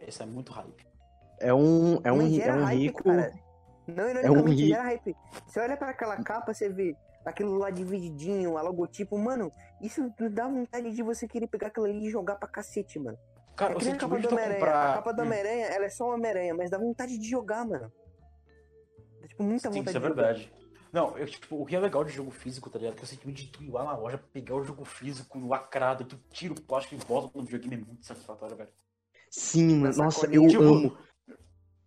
[0.00, 0.86] Esse é muito hype.
[1.40, 3.02] É um, é um, é um hype, rico.
[3.02, 3.32] cara.
[3.88, 5.16] Não, ironicamente, ri- gera hype.
[5.46, 10.46] Você olha pra aquela capa, você vê aquilo lá divididinho, a logotipo, mano, isso dá
[10.48, 13.18] vontade de você querer pegar aquilo ali e jogar pra cacete, mano.
[13.56, 14.54] Cara, é que você nem a capa do Homem-Aranha.
[14.60, 14.90] comprar.
[14.90, 17.90] A capa do Homem-Aranha, ela é só uma Homem-Aranha, mas dá vontade de jogar, mano.
[19.26, 20.52] Dá, tipo, muita Sim, vontade isso é verdade.
[20.92, 22.94] Não, eu, tipo, o que é legal de jogo físico, tá ligado?
[22.94, 26.16] Que eu sentimento de tu ir lá na loja, pegar o jogo físico lacrado, tu
[26.30, 28.70] tira o plástico e volta no videogame, é muito satisfatório, velho.
[29.30, 29.96] Sim, mano.
[29.96, 30.98] Nossa, sacolinha, eu tipo- amo.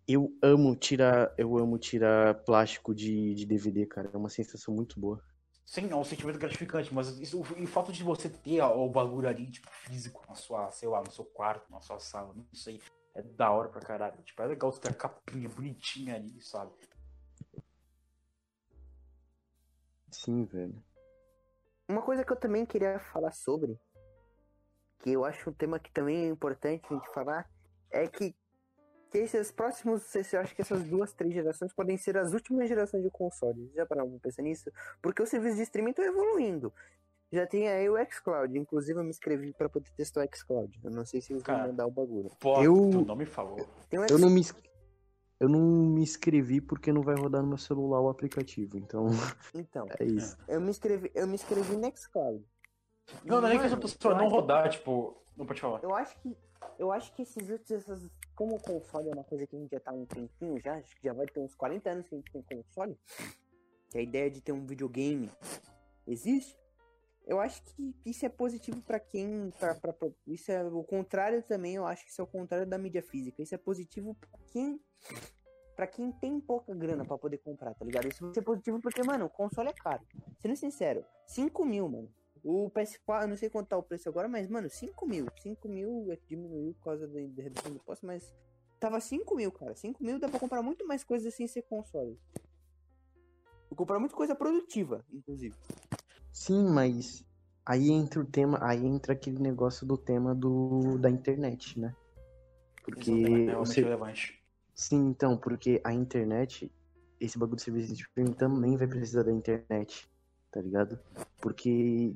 [0.06, 4.10] Eu amo tirar, eu amo tirar plástico de, de DVD, cara.
[4.12, 5.22] É uma sensação muito boa.
[5.64, 9.28] Sim, é um sentimento gratificante, mas isso, e o fato de você ter o bagulho
[9.28, 12.80] ali, tipo, físico na sua, sei lá, no seu quarto, na sua sala, não sei,
[13.14, 14.20] é da hora pra caralho.
[14.22, 16.72] Tipo, é legal você ter a capinha bonitinha ali, sabe?
[20.10, 20.74] Sim, velho.
[21.88, 23.78] Uma coisa que eu também queria falar sobre,
[25.00, 27.50] que eu acho um tema que também é importante a gente falar,
[27.90, 28.34] é que,
[29.10, 33.02] que esses próximos, eu acho que essas duas, três gerações podem ser as últimas gerações
[33.02, 33.72] de consoles.
[33.72, 34.70] Já pararam pra pensar nisso?
[35.02, 36.72] Porque os serviços de streaming estão evoluindo.
[37.32, 40.80] Já tem aí o xCloud, inclusive eu me inscrevi pra poder testar o xCloud.
[40.82, 42.30] Eu não sei se eles vão mandar o bagulho.
[42.40, 43.60] Pô, Eu- tu não me falou.
[43.92, 44.54] Um Eu não me, ins-
[45.40, 48.76] eu não me inscrevi porque não vai rodar no meu celular o aplicativo.
[48.76, 49.06] Então,
[49.54, 50.36] Então, é isso.
[50.46, 52.44] eu me inscrevi, eu me inscrevi no xCloud.
[53.24, 55.16] Não, não é nem que essa pessoa não rodar, tipo.
[55.36, 55.82] Não pode falar.
[55.82, 56.36] Eu acho que
[56.78, 59.70] eu acho que esses outros, essas, como o console é uma coisa que a gente
[59.70, 62.14] já tá há um tempinho já, acho que já vai ter uns 40 anos que
[62.14, 62.98] a gente tem console,
[63.90, 65.30] que a ideia de ter um videogame
[66.06, 66.59] existe.
[67.30, 71.40] Eu acho que isso é positivo pra quem, pra, pra, pra- isso é o contrário
[71.44, 73.40] também, eu acho que isso é o contrário da mídia física.
[73.40, 74.80] Isso é positivo pra quem
[75.76, 78.08] para quem tem pouca grana pra poder comprar, tá ligado?
[78.08, 80.02] Isso vai ser positivo porque, mano, o console é caro.
[80.40, 82.12] Sendo sincero, 5 mil, mano.
[82.42, 85.26] O PS4, eu não sei quanto tá o preço agora, mas, mano, 5 mil.
[85.40, 88.34] 5 mil é diminuiu por causa da, redução do imposto, mas
[88.80, 89.76] tava 5 mil, cara.
[89.76, 92.18] 5 mil dá pra comprar muito mais coisas sem ser console.
[93.70, 95.54] Vou comprar muita coisa produtiva, inclusive.
[96.32, 97.24] Sim, mas
[97.66, 101.94] aí entra o tema, aí entra aquele negócio do tema do, da internet, né?
[102.82, 104.42] Porque é um você, relevante.
[104.74, 106.72] sim, então, porque a internet,
[107.20, 110.10] esse bagulho de serviço de streaming também vai precisar da internet,
[110.50, 110.98] tá ligado?
[111.40, 112.14] Porque,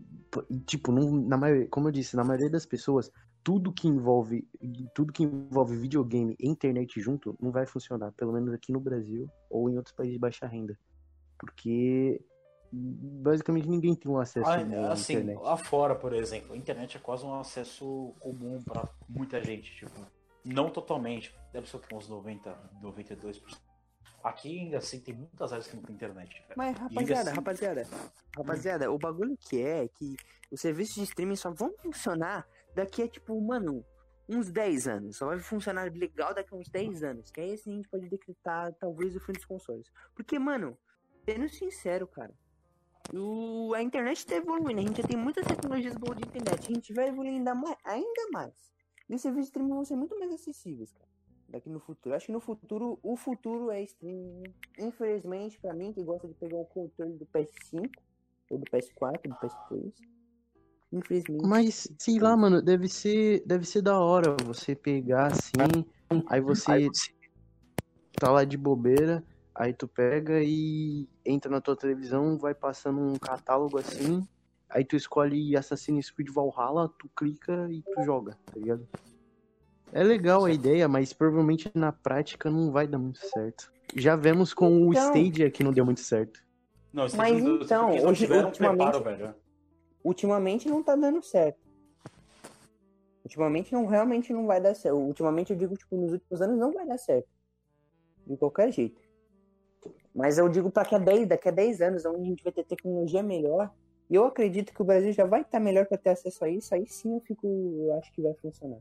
[0.66, 3.10] tipo, não, na maioria, como eu disse, na maioria das pessoas,
[3.42, 4.48] tudo que envolve,
[4.94, 9.28] tudo que envolve videogame e internet junto não vai funcionar, pelo menos aqui no Brasil
[9.50, 10.78] ou em outros países de baixa renda.
[11.38, 12.24] Porque
[12.74, 14.54] basicamente ninguém tem um acesso Ah,
[14.88, 15.40] à assim, internet.
[15.42, 19.92] lá fora, por exemplo, a internet é quase um acesso comum pra muita gente, tipo,
[20.44, 22.50] não totalmente, deve ser uns 90,
[22.82, 23.42] 92%.
[24.22, 26.32] Aqui ainda assim tem muitas áreas que não tem internet.
[26.42, 26.54] velho.
[26.56, 27.86] Mas, rapaziada, assim- rapaziada,
[28.36, 30.16] rapaziada, o bagulho que é, é que
[30.50, 33.84] os serviços de streaming só vão funcionar daqui a, tipo, mano,
[34.26, 35.18] uns 10 anos.
[35.18, 37.30] Só vai funcionar legal daqui a uns 10 anos.
[37.30, 39.92] Que aí assim a gente pode decretar, talvez, o fim dos consoles.
[40.14, 40.76] Porque, mano,
[41.26, 42.32] sendo sincero, cara,
[43.12, 44.80] o, a internet tá evoluindo.
[44.80, 46.66] A gente já tem muitas tecnologias boas de internet.
[46.70, 47.76] A gente vai evoluindo ainda mais.
[47.84, 48.72] Ainda mais.
[49.08, 51.08] E os serviços de streaming vão ser muito mais acessíveis, cara.
[51.48, 52.14] Daqui no futuro.
[52.14, 54.44] Acho que no futuro, o futuro é streaming.
[54.78, 57.90] Infelizmente, pra mim, que gosta de pegar o controle do PS5,
[58.50, 59.92] ou do PS4, do PS3.
[60.92, 61.46] Infelizmente.
[61.46, 65.84] Mas, sei lá, mano, deve ser, deve ser da hora você pegar assim,
[66.28, 66.88] aí você
[68.12, 69.22] tá lá de bobeira,
[69.54, 74.26] aí tu pega e entra na tua televisão, vai passando um catálogo assim,
[74.68, 78.86] aí tu escolhe Assassin's Creed Valhalla, tu clica e tu joga, tá ligado?
[79.92, 83.72] É legal a ideia, mas provavelmente na prática não vai dar muito certo.
[83.94, 86.42] Já vemos com o Então- Stadia que não deu muito certo.
[86.92, 89.34] Não, Mas do- então, não hoje- ultimamente- preparo, velho.
[90.02, 91.58] Ultimamente não tá dando certo.
[93.24, 94.96] Ultimamente não, realmente não vai dar certo.
[94.96, 97.28] Ultimamente eu digo, tipo, nos últimos anos não vai dar certo.
[98.26, 99.00] De qualquer jeito.
[100.14, 102.64] Mas eu digo daqui a 10, daqui a 10 anos, onde a gente vai ter
[102.64, 103.70] tecnologia melhor.
[104.08, 106.74] E eu acredito que o Brasil já vai estar melhor para ter acesso a isso.
[106.74, 107.46] Aí sim eu fico.
[107.46, 108.78] Eu acho que vai funcionar.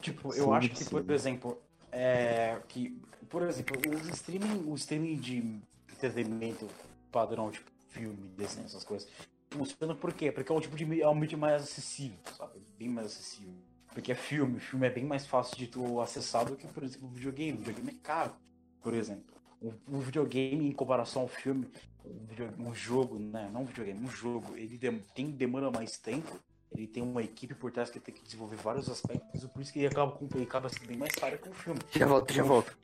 [0.00, 0.90] Tipo, eu Sim, acho que, sim.
[0.90, 1.58] por exemplo,
[1.90, 2.90] é, que,
[3.28, 5.60] por exemplo, os streaming, o streaming de
[5.92, 6.68] entretenimento
[7.10, 9.08] padrão, tipo filme, desenho, essas coisas,
[9.50, 10.30] funciona por quê?
[10.30, 12.60] Porque é um tipo de é um mídia mais acessível, sabe?
[12.78, 13.54] Bem mais acessível.
[13.92, 17.08] Porque é filme, filme é bem mais fácil de tu acessar do que, por exemplo,
[17.08, 17.58] o videogame.
[17.58, 18.32] O videogame é caro,
[18.82, 19.34] por exemplo.
[19.60, 21.68] O, o videogame, em comparação ao filme,
[22.04, 23.50] um, video- um jogo, né?
[23.52, 26.38] Não um videogame, um jogo, ele dem- tem, demanda mais tempo
[26.72, 29.78] ele tem uma equipe por trás que tem que desenvolver vários aspectos, por isso que
[29.78, 31.80] ele acaba, com, ele acaba sendo bem mais caro que um filme.
[31.90, 32.78] Já volto, já volto.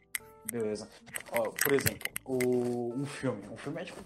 [0.50, 0.88] Beleza.
[1.32, 3.46] Ó, por exemplo, o, um filme.
[3.48, 4.00] Um filme é tipo,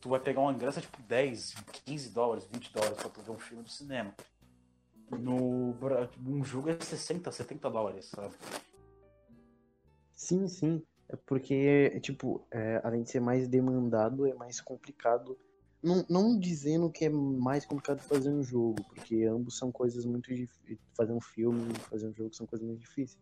[0.00, 1.54] tu vai pegar uma ingresso tipo 10,
[1.84, 4.14] 15 dólares, 20 dólares pra tu ver um filme no cinema.
[5.10, 5.76] No,
[6.26, 8.34] um jogo é 60, 70 dólares, sabe?
[10.14, 10.82] Sim, sim.
[11.26, 15.38] Porque, tipo, é, além de ser mais demandado, é mais complicado.
[15.82, 20.32] Não, não dizendo que é mais complicado fazer um jogo, porque ambos são coisas muito
[20.34, 20.78] difíceis.
[20.96, 23.18] Fazer um filme fazer um jogo são coisas muito difíceis.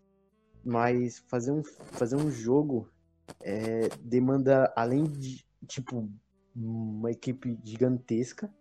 [0.64, 2.88] Mas fazer um, fazer um jogo
[3.42, 6.08] é, demanda, além de, tipo,
[6.54, 8.52] uma equipe gigantesca,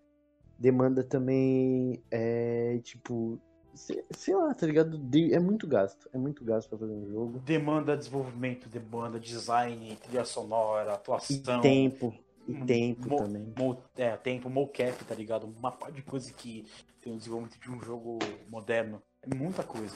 [0.58, 3.40] demanda também, é, tipo,
[3.76, 4.98] sei, sei lá, tá ligado?
[4.98, 6.10] De- É muito gasto.
[6.14, 7.40] É muito gasto pra fazer um jogo.
[7.40, 10.94] Demanda desenvolvimento, demanda design, trilha sonora,
[11.30, 11.62] E atuação.
[11.62, 12.14] tempo.
[12.48, 13.54] E Hum, tempo mo- também.
[13.58, 15.46] mo- é, tempo, mocap, tá ligado?
[15.48, 16.66] Uma parte de coisa que
[17.02, 19.02] tem o desenvolvimento de um jogo moderno.
[19.22, 19.96] É muita coisa.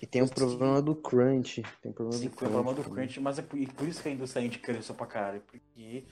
[0.00, 0.34] E tem o Sim.
[0.34, 1.62] problema do crunch.
[1.82, 4.08] Tem o problema Sim, do o problema do crunch, mas é por, por isso que
[4.08, 6.04] a indústria indie cresceu pra caralho, porque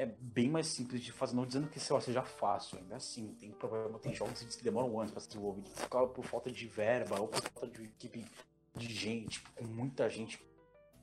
[0.00, 3.34] é bem mais simples de fazer, não dizendo que sei lá, seja fácil, ainda assim,
[3.38, 5.72] tem problema, tem jogos que demoram anos pra ser desenvolvidos,
[6.14, 8.24] por, falta de verba ou por falta de equipe
[8.74, 10.38] de gente, com muita gente.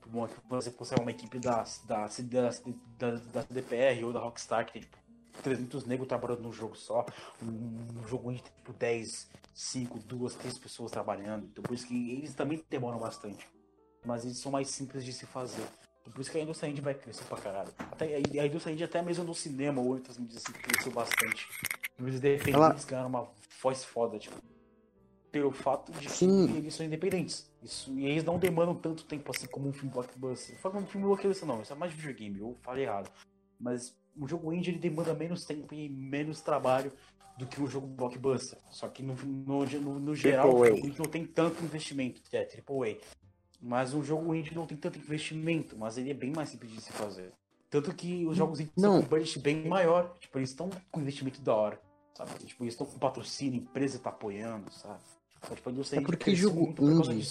[0.01, 4.73] Tipo, exemplo, você é uma equipe da, da, da, da, CDPR ou da Rockstar, que
[4.73, 4.97] tem tipo
[5.43, 7.05] 300 negros trabalhando num jogo só,
[7.43, 11.85] um, um jogo onde tem tipo 10, 5, 2, 3 pessoas trabalhando, então por isso
[11.85, 13.47] que eles também demoram bastante
[14.07, 15.67] mas eles são mais simples de se fazer.
[16.11, 17.71] Por isso que a indústria indie vai crescer pra caralho.
[17.91, 21.47] Até, a indústria indie até mesmo no cinema ou outras mídias assim cresceu bastante.
[21.99, 23.27] Eles independentes Ela- ganharam uma
[23.61, 24.35] voz foda, tipo.
[25.31, 26.47] Pelo fato de Sim.
[26.47, 27.51] que eles são independentes.
[27.61, 30.55] Isso, e eles não demandam tanto tempo assim como um filme blockbuster.
[30.55, 33.11] Não falo um filme blockbuster não, isso é mais videogame, eu falei errado.
[33.59, 36.91] Mas um jogo indie ele demanda menos tempo e menos trabalho
[37.37, 38.57] do que um jogo blockbuster.
[38.71, 40.63] Só que no, no, no, no geral, o
[40.97, 42.21] não tem tanto investimento.
[42.31, 42.97] É, AAA.
[43.61, 46.81] Mas um jogo indie não tem tanto investimento, mas ele é bem mais simples de
[46.81, 47.33] se fazer.
[47.69, 48.93] Tanto que os jogos indie Não.
[48.93, 50.15] são com budget bem maior.
[50.19, 51.81] Tipo, eles estão com investimento da hora.
[52.13, 52.31] Sabe?
[52.45, 54.99] Tipo, eles estão com patrocínio, a empresa tá apoiando, sabe?
[55.37, 57.27] Então, tipo, É porque jogo por indie-.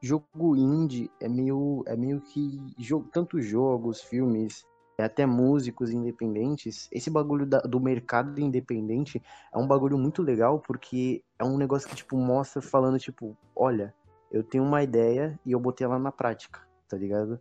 [0.00, 4.64] Jogo indie é meio, é meio que jogo, tanto jogos, filmes,
[4.98, 6.88] e até músicos independentes.
[6.92, 11.88] Esse bagulho da- do mercado independente é um bagulho muito legal porque é um negócio
[11.88, 13.94] que tipo mostra falando tipo, olha,
[14.34, 17.40] eu tenho uma ideia e eu botei ela na prática, tá ligado?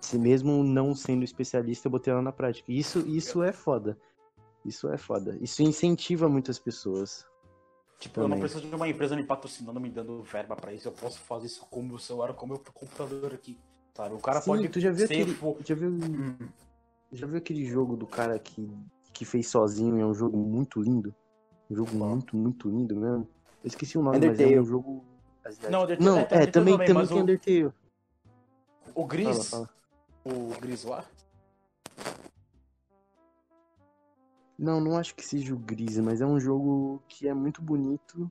[0.00, 2.70] Se mesmo não sendo especialista, eu botei ela na prática.
[2.70, 3.96] Isso, isso é foda.
[4.64, 5.38] Isso é foda.
[5.40, 7.24] Isso incentiva muitas pessoas.
[8.00, 8.40] Tipo, eu não também.
[8.40, 10.88] preciso de uma empresa me patrocinando, me dando verba pra isso.
[10.88, 13.56] Eu posso fazer isso com o meu celular, com o meu computador aqui.
[13.94, 14.14] Sabe?
[14.14, 16.36] O cara Sim, pode tu já viu ser aquele, já viu, Hum,
[17.12, 18.68] já viu aquele jogo do cara que,
[19.12, 19.96] que fez sozinho?
[19.96, 21.14] e É um jogo muito lindo.
[21.70, 23.28] Um jogo muito, muito lindo mesmo.
[23.62, 24.58] Eu esqueci o nome, mas é Undertale.
[24.58, 25.04] um jogo.
[25.70, 27.64] Não, Undertale- Não, é, é, também, também, também tem o- Undertale.
[27.66, 27.72] O
[28.94, 29.70] Fala, Gris, fala.
[30.24, 31.04] o Gris lá,
[34.58, 38.30] Não, não acho que seja o Gris, mas é um jogo que é muito bonito.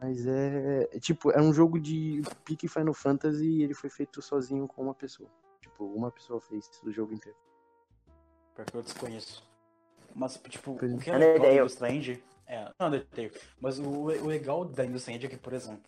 [0.00, 0.88] Mas é.
[0.92, 4.82] é Tipo, é um jogo de pique Final Fantasy e ele foi feito sozinho com
[4.82, 5.28] uma pessoa.
[5.60, 7.36] Tipo, uma pessoa fez o jogo inteiro.
[8.54, 9.46] porque eu desconheço.
[10.14, 10.94] Mas, tipo, Pois é.
[10.94, 12.22] o que é legal da indie...
[12.46, 13.32] É, não, Undertale.
[13.60, 15.82] Mas o, o legal da indie é que, por exemplo...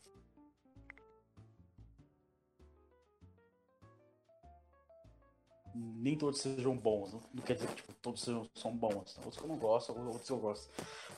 [5.79, 9.17] Nem todos sejam bons, não, não quer dizer que tipo, todos sejam, são bons.
[9.19, 10.71] Outros que eu não gosto, outros eu gosto.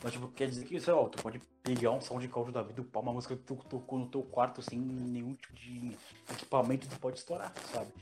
[0.03, 3.03] Mas tipo, quer dizer que, sei lá, tu pode pegar um SoundCloud da vida, upar
[3.03, 5.97] uma música que tu tocou no teu quarto sem nenhum tipo de
[6.31, 7.92] equipamento, tu pode estourar, sabe?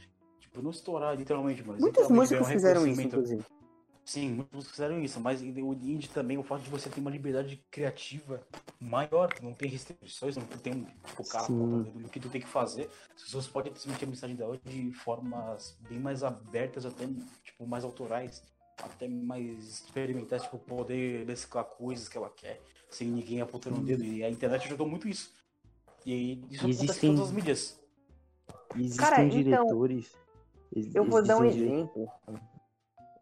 [0.41, 3.45] Tipo, não estourar literalmente, mas Muitas literalmente músicas fizeram isso, inclusive.
[4.07, 7.61] Sim, muitos fizeram isso, mas o indie também, o fato de você ter uma liberdade
[7.73, 8.41] criativa
[8.81, 12.89] maior, não tem restrições, não tem um focar no que tu tem que fazer.
[13.17, 17.05] As pessoas podem transmitir a mensagem dela de formas bem mais abertas, até
[17.43, 18.45] tipo, mais autorais,
[18.81, 24.05] até mais experimentais, tipo, poder mesclar coisas que ela quer, sem ninguém apontando o dedo.
[24.05, 25.35] E a internet ajudou muito isso.
[26.07, 27.81] E isso acontece Existem- em todas as mídias.
[28.77, 30.13] Existem Cara, então, diretores.
[30.95, 32.09] Eu vou dar um exemplo.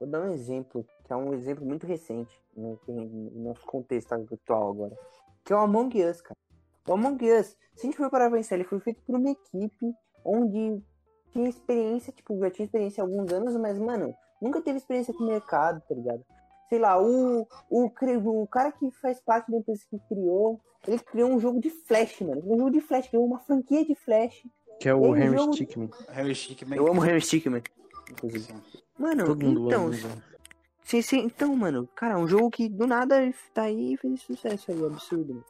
[0.04, 4.70] Vou dar um exemplo, que é um exemplo muito recente no, no nosso contexto atual
[4.70, 4.94] agora.
[5.42, 6.36] Que é o Among Us, cara.
[6.86, 9.30] O Among Us, se a gente for parar pra pensar, ele foi feito por uma
[9.30, 10.82] equipe onde
[11.32, 15.24] tinha experiência, tipo, já tinha experiência há alguns anos, mas, mano, nunca teve experiência com
[15.24, 16.22] o mercado, tá ligado?
[16.68, 17.86] Sei lá, o, o,
[18.42, 22.20] o cara que faz parte da empresa que criou, ele criou um jogo de Flash,
[22.20, 22.42] mano.
[22.44, 24.46] Um jogo de Flash, criou uma franquia de Flash.
[24.80, 25.90] Que é o jogo- Stickmin.
[26.08, 26.76] Harry Stickman.
[26.78, 27.62] Eu amo Harry Stickman,
[28.10, 28.44] inclusive.
[28.44, 28.83] Sim.
[28.98, 29.98] Mano, Todo então, né?
[30.84, 33.16] Sim, sim, então, mano, cara, um jogo que do nada
[33.52, 35.42] tá aí e fez sucesso aí, absurdo.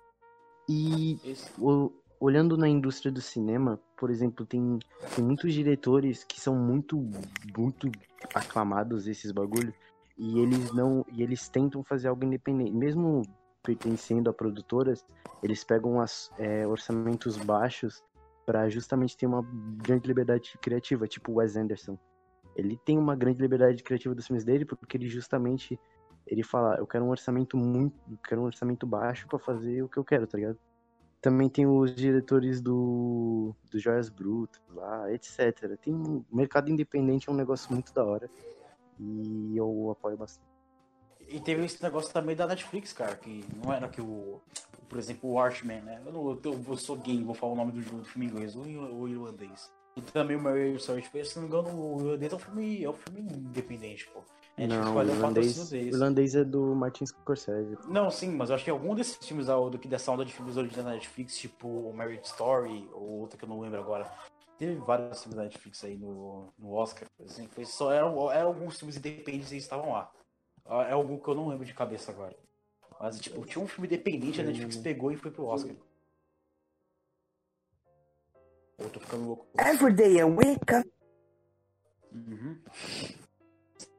[0.68, 1.18] E
[1.59, 4.78] o- olhando na indústria do cinema, por exemplo, tem,
[5.14, 6.96] tem muitos diretores que são muito,
[7.57, 7.90] muito
[8.33, 9.74] aclamados esses bagulho
[10.16, 13.22] e eles não e eles tentam fazer algo independente, mesmo
[13.62, 15.04] pertencendo a produtoras,
[15.42, 18.02] eles pegam as, é, orçamentos baixos
[18.46, 19.42] para justamente ter uma
[19.83, 21.98] grande liberdade criativa, tipo o Wes Anderson.
[22.57, 25.79] Ele tem uma grande liberdade criativa dos filmes dele porque ele justamente
[26.27, 29.88] ele fala, eu quero um orçamento muito, eu quero um orçamento baixo pra fazer o
[29.88, 30.59] que eu quero, tá ligado?
[31.21, 35.79] Também tem os diretores do, do Joias Brutas lá, etc.
[35.81, 38.31] Tem o mercado independente é um negócio muito da hora.
[38.99, 40.47] E eu apoio bastante.
[41.29, 44.40] E teve esse negócio também da Netflix, cara, que não era que o.
[44.88, 46.03] Por exemplo, o Archman, né?
[46.05, 48.61] Eu, não, eu, eu sou gay, vou falar o nome do, do filme inglês, o,
[48.61, 49.73] o irlandês.
[49.96, 52.90] E também o Mary Story, se não me engano, o irlandês é um filme, é
[52.90, 54.22] um filme independente, pô.
[54.57, 57.76] Netflix Não, o um irlandês, o irlandês é do Martin Scorsese.
[57.88, 60.33] Não, sim, mas eu acho que algum desses filmes da, do que dessa onda de
[60.33, 64.11] filmes originais da Netflix, tipo o Marriage Story, ou outra que eu não lembro agora.
[64.59, 67.52] Teve vários filmes da Netflix aí no, no Oscar, exemplo.
[67.54, 70.11] Foi só eram, eram alguns filmes independentes e eles estavam lá.
[70.88, 72.37] É algum que eu não lembro de cabeça agora.
[73.00, 75.74] Mas, tipo, tinha um filme independente, a Netflix pegou e foi pro Oscar.
[78.85, 79.47] Eu tô ficando louco.
[79.59, 80.92] Everyday I wake up.
[82.12, 82.62] Uhum.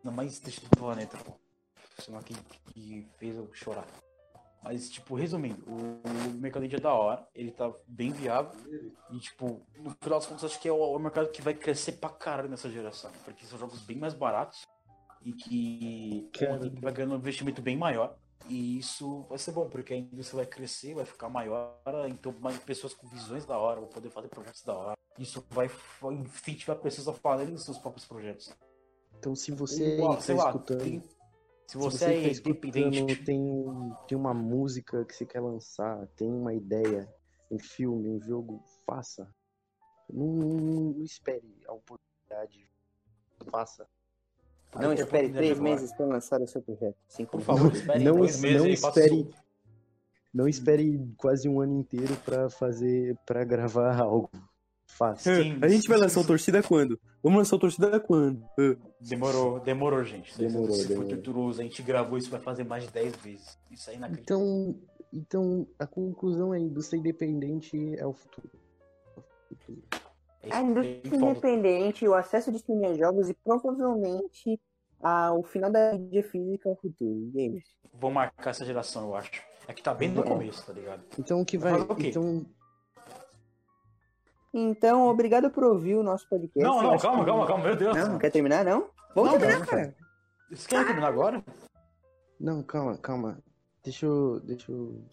[0.03, 1.33] Não, mais triste do planeta, pô.
[1.99, 2.35] Senão que,
[2.71, 3.87] que fez eu chorar.
[4.63, 8.51] Mas, tipo, resumindo, o, o mercado é da hora, ele tá bem viável.
[9.11, 11.93] E, tipo, no final das contas, acho que é o, o mercado que vai crescer
[11.93, 13.11] pra caralho nessa geração.
[13.23, 14.67] Porque são jogos bem mais baratos
[15.23, 16.59] e que Cara.
[16.79, 18.15] vai ganhando um investimento bem maior.
[18.47, 22.57] E isso vai ser bom, porque a indústria vai crescer, vai ficar maior, então mais
[22.59, 24.97] pessoas com visões da hora vão poder fazer projetos da hora.
[25.17, 25.67] Isso vai
[26.11, 28.53] incentivar pessoas a fazerem os seus próprios projetos.
[29.17, 30.79] Então se você está escutando.
[30.83, 33.65] tem- se Se você, você é independente, tem,
[34.07, 37.11] tem uma música que você quer lançar, tem uma ideia,
[37.49, 39.27] um filme, um jogo, faça.
[40.07, 42.69] Não, não- não espere a oportunidade.
[43.49, 43.87] Faça.
[44.79, 46.95] Não espere três meses pra lançar o seu projeto.
[47.07, 49.29] Cinco Por favor, espere Não- dois meses não espere-.
[50.33, 54.29] Não espere quase um ano inteiro pra fazer, para gravar algo.
[54.87, 55.35] Faça.
[55.43, 56.99] Sim, A gente vai lançar o Torcida quando?
[57.23, 58.43] Vamos lançar o Torcida quando?
[58.59, 60.37] Ah, Demorou, demorou, gente.
[60.37, 61.09] Demorou, Se for demorou.
[61.09, 63.57] torturoso, a gente gravou isso vai fazer mais de 10 vezes.
[63.71, 64.23] Isso aí não acredito.
[64.33, 64.75] Então,
[65.11, 68.51] então a conclusão é a indústria independente é o futuro.
[69.51, 69.97] É
[70.51, 74.59] A indústria independente, o acesso de streaming a jogos e provavelmente
[75.01, 77.31] ah, o final da mídia física é o futuro.
[77.33, 77.61] E é.
[77.93, 79.41] Vou marcar essa geração, eu acho.
[79.67, 80.27] É que tá bem no É.
[80.27, 81.01] começo, tá ligado?
[81.17, 81.73] Então o que vai.
[81.99, 82.45] Então,
[84.53, 86.63] Então, obrigado por ouvir o nosso podcast.
[86.63, 87.95] Não, não, calma, que- calma, calma, meu Deus.
[87.97, 88.89] Não, não quer terminar, não?
[89.13, 89.95] Vamos Não, terminar, não, cara.
[90.51, 91.43] Você quer terminar agora?
[92.39, 93.39] não, calma, calma.
[93.83, 94.39] Deixa eu.
[94.41, 95.03] Deixa eu.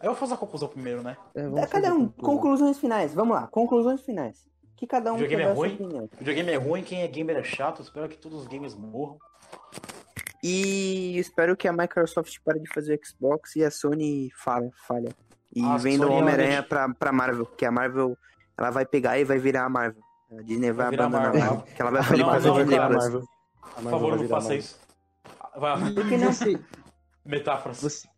[0.00, 1.16] Aí eu vou fazer a conclusão primeiro, né?
[1.34, 3.14] É, cada um, conclusões finais.
[3.14, 4.48] Vamos lá, conclusões finais.
[4.76, 5.74] Que cada um Videogame é ruim?
[5.74, 6.04] opinião.
[6.04, 7.82] O videogame é ruim, quem é gamer é chato.
[7.82, 9.18] Espero que todos os gamers morram.
[10.42, 14.70] E espero que a Microsoft pare de fazer Xbox e a Sony falha.
[14.88, 15.14] falha.
[15.54, 18.16] E Ah, venda o Homem-Aranha pra, pra Marvel, que a Marvel
[18.58, 20.02] ela vai pegar e vai virar a Marvel.
[20.36, 21.54] A Disney vai, Vai virar a abandonar a Marvel.
[21.58, 21.74] Marvel.
[21.74, 22.96] Que ela vai fazer Não, quase não, Disney Plus.
[22.96, 23.22] Marvel.
[23.74, 24.80] Por favor, não faça isso.
[25.56, 26.30] Vai, Por que não?
[27.24, 27.80] Metáforas.
[27.80, 28.08] você-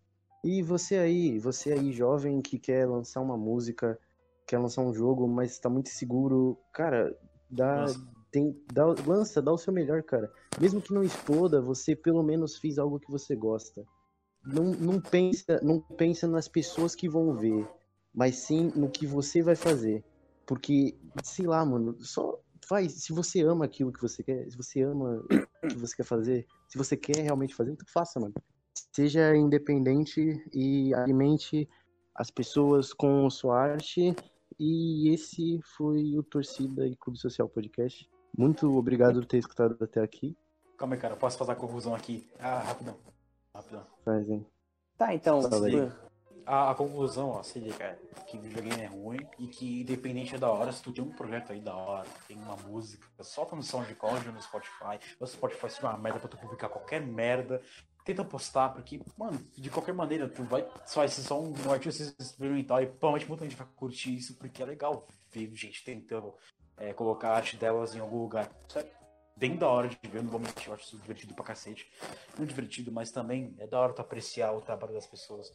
[0.42, 3.98] e você aí, você aí, jovem que quer lançar uma música,
[4.46, 7.16] quer lançar um jogo, mas tá muito seguro, cara,
[7.50, 8.06] dá, Lança.
[8.30, 10.30] tem, dá, lança, dá o seu melhor, cara.
[10.60, 13.84] Mesmo que não exploda, você pelo menos fez algo que você gosta.
[14.44, 17.66] Não, não pensa, não pensa nas pessoas que vão ver,
[18.14, 20.04] mas sim no que você vai fazer.
[20.46, 22.92] Porque, sei lá, mano, só faz.
[22.92, 25.24] Se você ama aquilo que você quer, se você ama
[25.62, 28.34] que você quer fazer, se você quer realmente fazer, então faça, mano.
[28.92, 31.68] Seja independente e alimente
[32.14, 34.14] as pessoas com sua arte.
[34.58, 38.08] E esse foi o Torcida e Clube Social Podcast.
[38.36, 40.36] Muito obrigado por ter escutado até aqui.
[40.76, 42.28] Calma aí, cara, eu posso fazer a conclusão aqui?
[42.38, 42.96] Ah, rapidão.
[43.54, 43.86] Rapidão.
[44.04, 44.46] Fazem.
[44.98, 45.40] Tá, então.
[46.46, 50.38] A, a conclusão, ó, se liga, é que videogame é ruim e que independente é
[50.38, 53.62] da hora, se tu tem um projeto aí da hora, tem uma música, solta no
[53.62, 57.62] SoundCloud ou no Spotify, o Spotify se uma merda pra tu publicar qualquer merda,
[58.04, 62.14] tenta postar, porque, mano, de qualquer maneira, tu vai, vai ser só um, um artista
[62.18, 66.34] experimental e provavelmente muita gente vai curtir isso, porque é legal ver gente tentando
[66.76, 68.50] é, colocar a arte delas em algum lugar.
[68.68, 68.86] Isso é
[69.36, 71.90] bem da hora de ver, não vou mentir, eu acho isso divertido pra cacete.
[72.38, 75.50] Não divertido, mas também é da hora tu apreciar o trabalho das pessoas.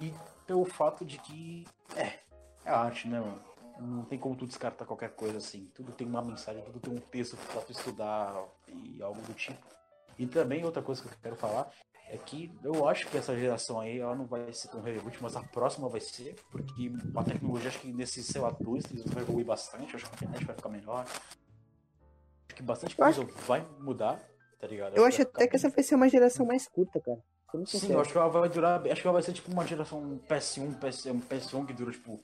[0.00, 0.14] E
[0.46, 2.18] pelo fato de que, é,
[2.64, 3.42] é arte, né, mano?
[3.78, 5.70] Não tem como tu descartar qualquer coisa assim.
[5.74, 9.81] Tudo tem uma mensagem, tudo tem um texto pra tu estudar e algo do tipo.
[10.22, 11.68] E também outra coisa que eu quero falar
[12.08, 15.34] é que eu acho que essa geração aí ela não vai ser tão relevante, mas
[15.34, 19.12] a próxima vai ser, porque a tecnologia acho que nesses, sei lá, dois, três anos
[19.12, 21.04] vai evoluir bastante, acho que a internet vai ficar melhor.
[21.04, 24.20] Acho que bastante Eu coisa vai mudar,
[24.60, 24.96] tá ligado?
[24.96, 27.18] Eu acho até que essa vai ser uma geração mais curta, cara.
[27.50, 27.94] Sim, sincero.
[27.94, 28.86] eu acho que ela vai durar.
[28.86, 32.22] Acho que ela vai ser tipo uma geração PS1, PS, um PS1 que durou tipo.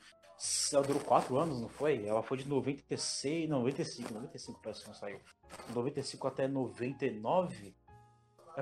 [0.73, 2.07] Ela durou 4 anos, não foi?
[2.07, 5.21] Ela foi de 96, 95, 95 o PS1 saiu.
[5.75, 7.75] 95 até 99?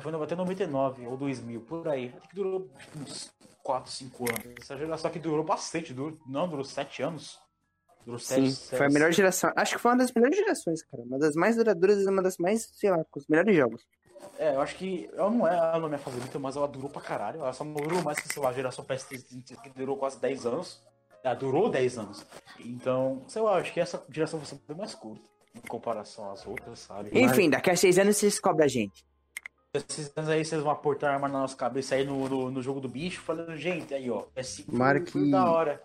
[0.00, 2.12] Foi até 99 ou 2000, por aí.
[2.16, 2.68] Até que durou
[3.00, 3.32] uns
[3.62, 4.54] 4, 5 anos.
[4.60, 7.38] Essa geração aqui durou bastante, durou, não, durou 7 anos.
[8.04, 9.52] Durou 7 Sim, foi a melhor geração.
[9.56, 11.02] Acho que foi uma das melhores gerações, cara.
[11.02, 13.84] Uma das mais duradouras e uma das mais, sei lá, com os melhores jogos.
[14.38, 16.88] É, eu acho que ela não é ela não é minha favorita, mas ela durou
[16.88, 17.40] pra caralho.
[17.40, 20.46] Ela só não durou mais que, sei lá, a geração PS3 que durou quase 10
[20.46, 20.82] anos.
[21.24, 22.24] Ela durou 10 anos.
[22.60, 25.24] Então, sei lá, acho que essa geração vai ser bem mais curta
[25.54, 27.10] em comparação às outras, sabe?
[27.18, 29.04] Enfim, daqui a seis anos vocês cobram a gente.
[29.76, 32.80] Esses anos aí vocês vão aportar arma na nossa cabeça aí no, no, no jogo
[32.80, 35.82] do bicho, falando, gente, aí ó, PS5 Marque- foi da hora.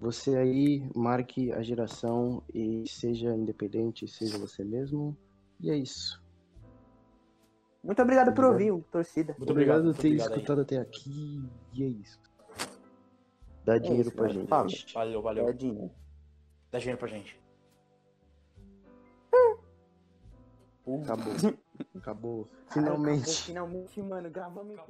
[0.00, 5.16] Você aí, marque a geração e seja independente, seja você mesmo.
[5.60, 6.22] E é isso.
[7.82, 8.72] Muito obrigado por Obrigado.
[8.74, 9.34] ouvir, torcida.
[9.38, 10.36] Muito obrigado obrigado, por ter obrigado aí.
[10.38, 11.48] escutado até aqui.
[11.72, 12.20] E é isso.
[13.64, 14.48] Dá dinheiro isso, pra gente.
[14.48, 14.68] Fala.
[14.94, 15.52] Valeu, É valeu.
[15.54, 15.90] dinheiro.
[16.70, 17.40] Dá dinheiro pra gente.
[21.02, 21.32] Acabou.
[21.96, 22.48] Acabou.
[22.68, 23.42] Finalmente.
[23.42, 24.80] Finalmente, mano, gravamos.